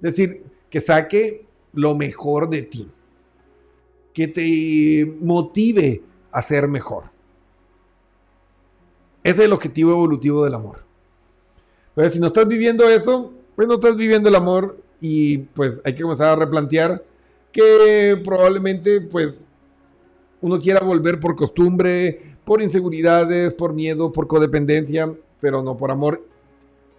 Es 0.02 0.14
decir, 0.14 0.44
que 0.68 0.82
saque 0.82 1.46
lo 1.72 1.94
mejor 1.94 2.50
de 2.50 2.60
ti. 2.60 2.86
Que 4.12 4.28
te 4.28 5.10
motive 5.22 6.02
a 6.30 6.42
ser 6.42 6.68
mejor. 6.68 7.04
Ese 9.22 9.38
es 9.38 9.44
el 9.44 9.52
objetivo 9.52 9.92
evolutivo 9.92 10.44
del 10.44 10.54
amor. 10.54 10.78
Pero 11.94 12.10
si 12.10 12.18
no 12.18 12.28
estás 12.28 12.48
viviendo 12.48 12.88
eso, 12.88 13.32
pues 13.54 13.68
no 13.68 13.74
estás 13.74 13.96
viviendo 13.96 14.28
el 14.28 14.34
amor 14.34 14.78
y 15.00 15.38
pues 15.38 15.80
hay 15.84 15.94
que 15.94 16.02
comenzar 16.02 16.28
a 16.28 16.36
replantear 16.36 17.02
que 17.52 18.20
probablemente 18.24 19.00
pues 19.00 19.44
uno 20.40 20.60
quiera 20.60 20.80
volver 20.80 21.20
por 21.20 21.36
costumbre, 21.36 22.36
por 22.44 22.62
inseguridades, 22.62 23.52
por 23.52 23.74
miedo, 23.74 24.12
por 24.12 24.26
codependencia, 24.26 25.12
pero 25.40 25.62
no 25.62 25.76
por 25.76 25.90
amor. 25.90 26.24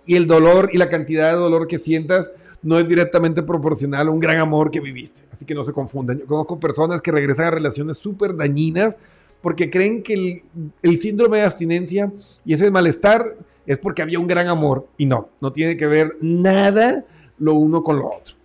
Y 0.05 0.15
el 0.15 0.27
dolor 0.27 0.69
y 0.71 0.77
la 0.77 0.89
cantidad 0.89 1.31
de 1.31 1.39
dolor 1.39 1.67
que 1.67 1.79
sientas 1.79 2.29
no 2.61 2.77
es 2.77 2.87
directamente 2.87 3.41
proporcional 3.41 4.07
a 4.07 4.11
un 4.11 4.19
gran 4.19 4.37
amor 4.37 4.69
que 4.69 4.79
viviste. 4.79 5.23
Así 5.31 5.45
que 5.45 5.55
no 5.55 5.65
se 5.65 5.73
confundan. 5.73 6.19
Yo 6.19 6.27
conozco 6.27 6.59
personas 6.59 7.01
que 7.01 7.11
regresan 7.11 7.45
a 7.45 7.51
relaciones 7.51 7.97
súper 7.97 8.35
dañinas 8.35 8.97
porque 9.41 9.69
creen 9.69 10.03
que 10.03 10.43
el, 10.81 10.99
síndrome 10.99 11.39
de 11.39 11.45
abstinencia 11.45 12.11
y 12.45 12.53
ese 12.53 12.69
malestar 12.69 13.35
es 13.65 13.77
porque 13.77 14.01
había 14.01 14.19
un 14.19 14.27
gran 14.27 14.47
amor. 14.47 14.87
Y 14.97 15.05
no, 15.05 15.29
no 15.39 15.51
tiene 15.51 15.75
que 15.77 15.87
ver 15.87 16.17
nada 16.21 17.05
lo 17.39 17.55
uno 17.55 17.83
con 17.83 17.97
lo 17.97 18.07
otro. 18.07 18.35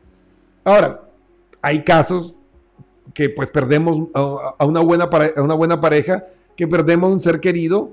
Ahora, 0.64 1.02
hay 1.60 1.84
casos 1.84 2.34
que 3.12 3.28
pues 3.30 3.50
perdemos 3.50 4.08
a, 4.14 4.64
una, 4.64 4.80
buena 4.80 5.04
a 5.04 5.42
una 5.42 5.54
buena 5.54 5.80
pareja, 5.80 6.24
que 6.54 6.66
perdemos 6.66 7.12
un 7.12 7.20
ser 7.20 7.40
querido 7.40 7.92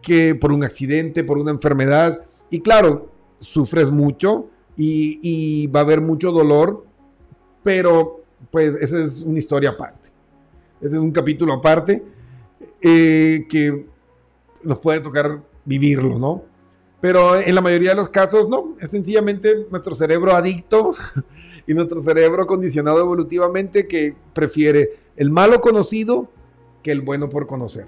que 0.00 0.34
por 0.34 0.52
un 0.52 0.64
accidente, 0.64 1.22
por 1.22 1.38
una 1.38 1.52
enfermedad, 1.52 2.22
y 2.50 2.60
claro, 2.60 3.08
sufres 3.38 3.88
mucho 3.88 4.48
y, 4.76 5.20
y 5.22 5.66
va 5.68 5.80
a 5.80 5.82
haber 5.84 6.00
mucho 6.00 6.32
dolor, 6.32 6.84
pero 7.62 8.20
pues 8.50 8.74
esa 8.80 9.04
es 9.04 9.20
una 9.20 9.38
historia 9.38 9.70
aparte. 9.70 10.01
Es 10.82 10.92
un 10.94 11.12
capítulo 11.12 11.52
aparte 11.52 12.02
eh, 12.80 13.46
que 13.48 13.86
nos 14.62 14.78
puede 14.78 15.00
tocar 15.00 15.40
vivirlo, 15.64 16.18
¿no? 16.18 16.42
Pero 17.00 17.36
en 17.40 17.54
la 17.54 17.60
mayoría 17.60 17.90
de 17.90 17.96
los 17.96 18.08
casos, 18.08 18.48
no, 18.48 18.76
es 18.80 18.90
sencillamente 18.90 19.66
nuestro 19.70 19.94
cerebro 19.94 20.34
adicto 20.34 20.90
y 21.66 21.74
nuestro 21.74 22.02
cerebro 22.02 22.46
condicionado 22.46 23.00
evolutivamente 23.00 23.86
que 23.86 24.14
prefiere 24.32 24.90
el 25.16 25.30
malo 25.30 25.60
conocido 25.60 26.28
que 26.82 26.90
el 26.90 27.00
bueno 27.00 27.28
por 27.28 27.46
conocer. 27.46 27.86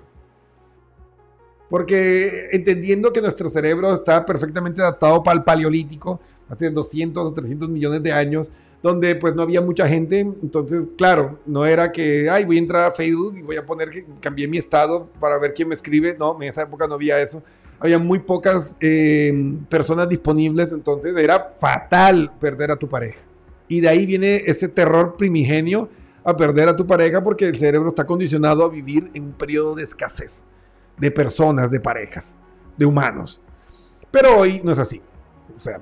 Porque 1.68 2.49
entendiendo 2.53 3.12
que 3.12 3.20
nuestro 3.20 3.51
cerebro 3.51 3.95
está 3.95 4.24
perfectamente 4.24 4.80
adaptado 4.80 5.22
para 5.22 5.38
el 5.38 5.45
paleolítico, 5.45 6.20
hace 6.49 6.70
200 6.70 7.24
o 7.24 7.32
300 7.32 7.68
millones 7.68 8.03
de 8.03 8.12
años, 8.12 8.53
donde 8.85 9.14
pues 9.14 9.35
no 9.35 9.41
había 9.41 9.62
mucha 9.62 9.89
gente, 9.89 10.20
entonces 10.20 10.85
claro, 10.99 11.39
no 11.47 11.64
era 11.64 11.91
que, 11.91 12.28
ay, 12.28 12.45
voy 12.45 12.57
a 12.57 12.59
entrar 12.59 12.85
a 12.85 12.93
Facebook 12.93 13.35
y 13.39 13.41
voy 13.41 13.57
a 13.57 13.64
poner 13.64 13.89
que 13.89 14.05
cambié 14.20 14.47
mi 14.47 14.59
estado 14.59 15.09
para 15.18 15.39
ver 15.39 15.55
quién 15.55 15.68
me 15.68 15.74
escribe, 15.74 16.14
no, 16.18 16.37
en 16.37 16.51
esa 16.51 16.64
época 16.64 16.87
no 16.87 16.93
había 16.93 17.18
eso, 17.18 17.43
había 17.80 17.99
muy 17.99 18.18
pocas 18.18 18.76
eh, 18.80 19.57
personas 19.70 20.07
disponibles, 20.07 20.70
entonces 20.70 21.16
era 21.16 21.55
fatal 21.59 22.30
perder 22.39 22.72
a 22.72 22.76
tu 22.76 22.87
pareja. 22.87 23.20
Y 23.68 23.80
de 23.80 23.89
ahí 23.89 24.05
viene 24.05 24.43
ese 24.45 24.68
terror 24.68 25.16
primigenio 25.16 25.89
a 26.22 26.37
perder 26.37 26.68
a 26.68 26.76
tu 26.76 26.87
pareja 26.87 27.24
porque 27.24 27.49
el 27.49 27.57
cerebro 27.57 27.89
está 27.89 28.05
condicionado 28.05 28.66
a 28.66 28.68
vivir 28.68 29.11
en 29.14 29.24
un 29.24 29.32
periodo 29.32 29.76
de 29.76 29.85
escasez 29.85 30.43
de 30.99 31.11
personas, 31.11 31.70
de 31.70 31.80
parejas, 31.80 32.37
de 32.76 32.85
humanos. 32.85 33.41
Pero 34.11 34.37
hoy 34.37 34.61
no 34.62 34.72
es 34.72 34.78
así. 34.78 35.01
O 35.57 35.61
sea, 35.61 35.80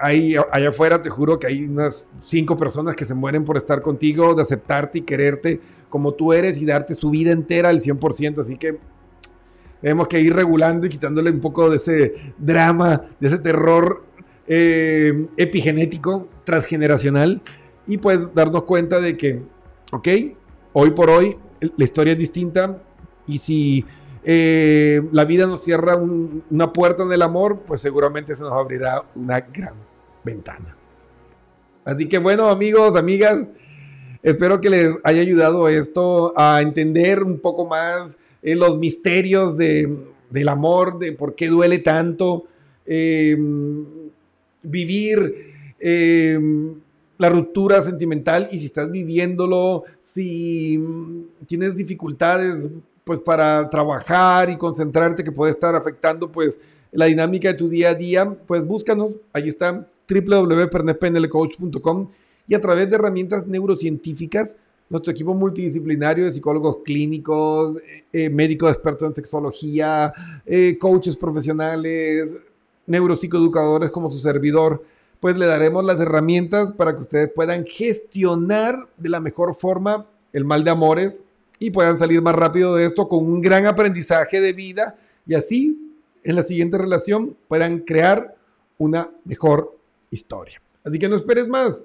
allá 0.00 0.68
afuera 0.68 1.00
te 1.02 1.10
juro 1.10 1.38
que 1.38 1.46
hay 1.46 1.64
unas 1.64 2.06
cinco 2.24 2.56
personas 2.56 2.94
que 2.96 3.04
se 3.04 3.14
mueren 3.14 3.44
por 3.44 3.56
estar 3.56 3.80
contigo, 3.82 4.34
de 4.34 4.42
aceptarte 4.42 4.98
y 4.98 5.02
quererte 5.02 5.60
como 5.88 6.12
tú 6.14 6.32
eres 6.32 6.60
y 6.60 6.66
darte 6.66 6.94
su 6.94 7.10
vida 7.10 7.32
entera 7.32 7.68
al 7.70 7.80
100%. 7.80 8.40
Así 8.40 8.56
que 8.56 8.78
tenemos 9.80 10.08
que 10.08 10.20
ir 10.20 10.34
regulando 10.34 10.86
y 10.86 10.90
quitándole 10.90 11.30
un 11.30 11.40
poco 11.40 11.70
de 11.70 11.76
ese 11.76 12.14
drama, 12.36 13.02
de 13.20 13.28
ese 13.28 13.38
terror 13.38 14.04
eh, 14.46 15.26
epigenético, 15.36 16.28
transgeneracional, 16.44 17.40
y 17.86 17.98
pues 17.98 18.18
darnos 18.34 18.64
cuenta 18.64 19.00
de 19.00 19.16
que, 19.16 19.42
ok, 19.92 20.08
hoy 20.72 20.90
por 20.90 21.10
hoy 21.10 21.36
la 21.60 21.84
historia 21.84 22.12
es 22.14 22.18
distinta 22.18 22.78
y 23.26 23.38
si 23.38 23.84
eh, 24.24 25.00
la 25.12 25.24
vida 25.24 25.46
nos 25.46 25.62
cierra 25.62 25.96
un- 25.96 26.42
una 26.50 26.72
puerta 26.72 27.02
en 27.02 27.12
el 27.12 27.22
amor, 27.22 27.60
pues 27.66 27.80
seguramente 27.80 28.34
se 28.36 28.42
nos 28.42 28.52
abrirá 28.52 29.04
una 29.14 29.40
gran 29.40 29.74
ventana. 30.32 30.76
Así 31.84 32.06
que 32.08 32.18
bueno, 32.18 32.48
amigos, 32.48 32.96
amigas, 32.96 33.46
espero 34.22 34.60
que 34.60 34.68
les 34.70 34.94
haya 35.04 35.20
ayudado 35.22 35.68
esto 35.68 36.32
a 36.36 36.60
entender 36.60 37.22
un 37.22 37.38
poco 37.38 37.66
más 37.66 38.16
eh, 38.42 38.54
los 38.54 38.78
misterios 38.78 39.56
de- 39.56 39.88
del 40.30 40.48
amor, 40.48 40.98
de 40.98 41.12
por 41.12 41.34
qué 41.34 41.48
duele 41.48 41.78
tanto 41.78 42.44
eh, 42.84 43.36
vivir 44.62 45.74
eh, 45.80 46.38
la 47.16 47.28
ruptura 47.30 47.82
sentimental 47.82 48.48
y 48.52 48.58
si 48.58 48.66
estás 48.66 48.90
viviéndolo, 48.90 49.84
si 50.00 50.78
mm, 50.78 51.46
tienes 51.46 51.74
dificultades 51.76 52.68
pues 53.04 53.20
para 53.20 53.68
trabajar 53.70 54.50
y 54.50 54.56
concentrarte 54.56 55.24
que 55.24 55.32
puede 55.32 55.52
estar 55.52 55.74
afectando 55.74 56.30
pues 56.30 56.54
la 56.92 57.06
dinámica 57.06 57.48
de 57.48 57.54
tu 57.54 57.68
día 57.68 57.90
a 57.90 57.94
día, 57.94 58.30
pues 58.46 58.62
búscanos, 58.64 59.12
ahí 59.32 59.48
está 59.48 59.86
www.pernepnlcoach.com 60.08 62.08
y 62.46 62.54
a 62.54 62.60
través 62.60 62.88
de 62.88 62.96
herramientas 62.96 63.46
neurocientíficas, 63.46 64.56
nuestro 64.88 65.12
equipo 65.12 65.34
multidisciplinario 65.34 66.24
de 66.24 66.32
psicólogos 66.32 66.78
clínicos, 66.84 67.76
eh, 67.78 68.04
eh, 68.12 68.30
médicos 68.30 68.72
expertos 68.72 69.08
en 69.08 69.14
sexología, 69.14 70.12
eh, 70.46 70.78
coaches 70.80 71.16
profesionales, 71.16 72.38
neuropsicoeducadores 72.86 73.90
como 73.90 74.10
su 74.10 74.18
servidor, 74.18 74.82
pues 75.20 75.36
le 75.36 75.46
daremos 75.46 75.84
las 75.84 76.00
herramientas 76.00 76.72
para 76.72 76.94
que 76.94 77.02
ustedes 77.02 77.30
puedan 77.34 77.66
gestionar 77.66 78.88
de 78.96 79.08
la 79.10 79.20
mejor 79.20 79.54
forma 79.54 80.06
el 80.32 80.44
mal 80.44 80.64
de 80.64 80.70
amores 80.70 81.22
y 81.58 81.70
puedan 81.70 81.98
salir 81.98 82.22
más 82.22 82.34
rápido 82.34 82.74
de 82.74 82.86
esto 82.86 83.08
con 83.08 83.24
un 83.24 83.42
gran 83.42 83.66
aprendizaje 83.66 84.40
de 84.40 84.52
vida 84.52 84.96
y 85.26 85.34
así 85.34 85.92
en 86.22 86.36
la 86.36 86.44
siguiente 86.44 86.78
relación 86.78 87.36
puedan 87.48 87.80
crear 87.80 88.36
una 88.78 89.10
mejor 89.24 89.77
historia. 90.10 90.60
Así 90.84 90.98
que 90.98 91.08
no 91.08 91.16
esperes 91.16 91.48
más. 91.48 91.82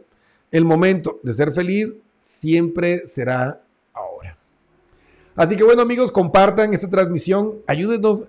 El 0.51 0.65
momento 0.65 1.19
de 1.23 1.33
ser 1.33 1.51
feliz 1.51 1.97
siempre 2.21 3.07
será 3.07 3.61
ahora. 3.93 4.37
Así 5.35 5.55
que 5.55 5.63
bueno 5.63 5.81
amigos, 5.81 6.11
compartan 6.11 6.73
esta 6.73 6.89
transmisión, 6.89 7.59
ayúdenos 7.67 8.25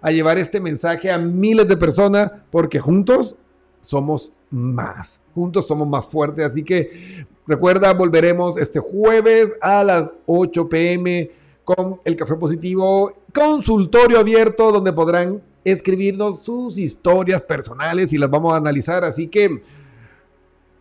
a 0.00 0.10
llevar 0.10 0.36
este 0.38 0.60
mensaje 0.60 1.10
a 1.10 1.18
miles 1.18 1.68
de 1.68 1.76
personas 1.76 2.30
porque 2.50 2.80
juntos 2.80 3.36
somos 3.80 4.32
más, 4.50 5.22
juntos 5.34 5.66
somos 5.66 5.88
más 5.88 6.06
fuertes. 6.06 6.44
Así 6.44 6.62
que 6.62 7.26
recuerda, 7.46 7.92
volveremos 7.92 8.56
este 8.58 8.80
jueves 8.80 9.52
a 9.60 9.82
las 9.82 10.14
8 10.26 10.68
pm 10.68 11.30
con 11.64 12.00
el 12.04 12.16
Café 12.16 12.34
Positivo, 12.34 13.12
consultorio 13.32 14.18
abierto 14.18 14.72
donde 14.72 14.92
podrán 14.92 15.40
escribirnos 15.64 16.44
sus 16.44 16.78
historias 16.78 17.42
personales 17.42 18.12
y 18.12 18.18
las 18.18 18.30
vamos 18.30 18.52
a 18.52 18.56
analizar. 18.56 19.04
Así 19.04 19.28
que 19.28 19.62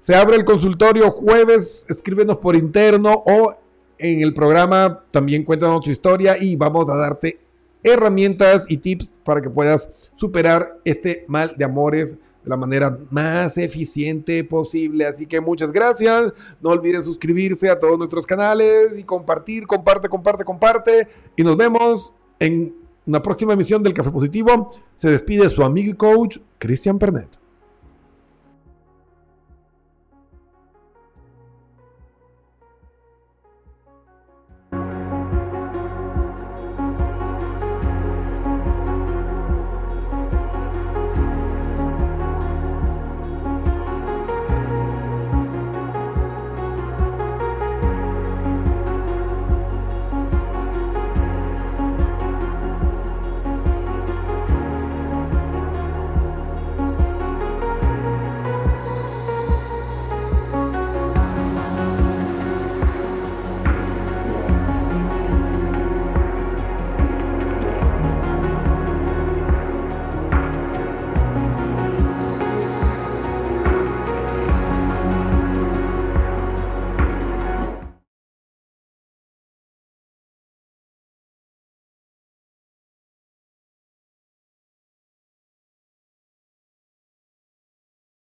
se 0.01 0.15
abre 0.15 0.35
el 0.35 0.45
consultorio 0.45 1.11
jueves, 1.11 1.85
escríbenos 1.89 2.37
por 2.37 2.55
interno 2.55 3.23
o 3.25 3.55
en 3.97 4.21
el 4.21 4.33
programa 4.33 5.03
también 5.11 5.43
cuéntanos 5.43 5.81
tu 5.81 5.91
historia 5.91 6.35
y 6.41 6.55
vamos 6.55 6.89
a 6.89 6.95
darte 6.95 7.39
herramientas 7.83 8.65
y 8.67 8.77
tips 8.77 9.15
para 9.23 9.41
que 9.41 9.49
puedas 9.49 9.87
superar 10.15 10.79
este 10.83 11.25
mal 11.27 11.53
de 11.55 11.65
amores 11.65 12.17
de 12.43 12.49
la 12.49 12.57
manera 12.57 12.97
más 13.11 13.57
eficiente 13.57 14.43
posible. 14.43 15.05
Así 15.05 15.27
que 15.27 15.39
muchas 15.39 15.71
gracias. 15.71 16.33
No 16.61 16.71
olviden 16.71 17.03
suscribirse 17.03 17.69
a 17.69 17.79
todos 17.79 17.97
nuestros 17.97 18.25
canales 18.25 18.97
y 18.97 19.03
compartir, 19.03 19.67
comparte, 19.67 20.09
comparte, 20.09 20.43
comparte. 20.43 21.07
Y 21.35 21.43
nos 21.43 21.55
vemos 21.55 22.15
en 22.39 22.80
una 23.11 23.21
próxima 23.21 23.53
emisión 23.53 23.83
del 23.83 23.93
Café 23.93 24.09
Positivo. 24.09 24.73
Se 24.95 25.09
despide 25.09 25.49
su 25.49 25.63
amigo 25.63 25.91
y 25.91 25.95
coach, 25.95 26.37
Cristian 26.57 26.97
Pernet. 26.97 27.40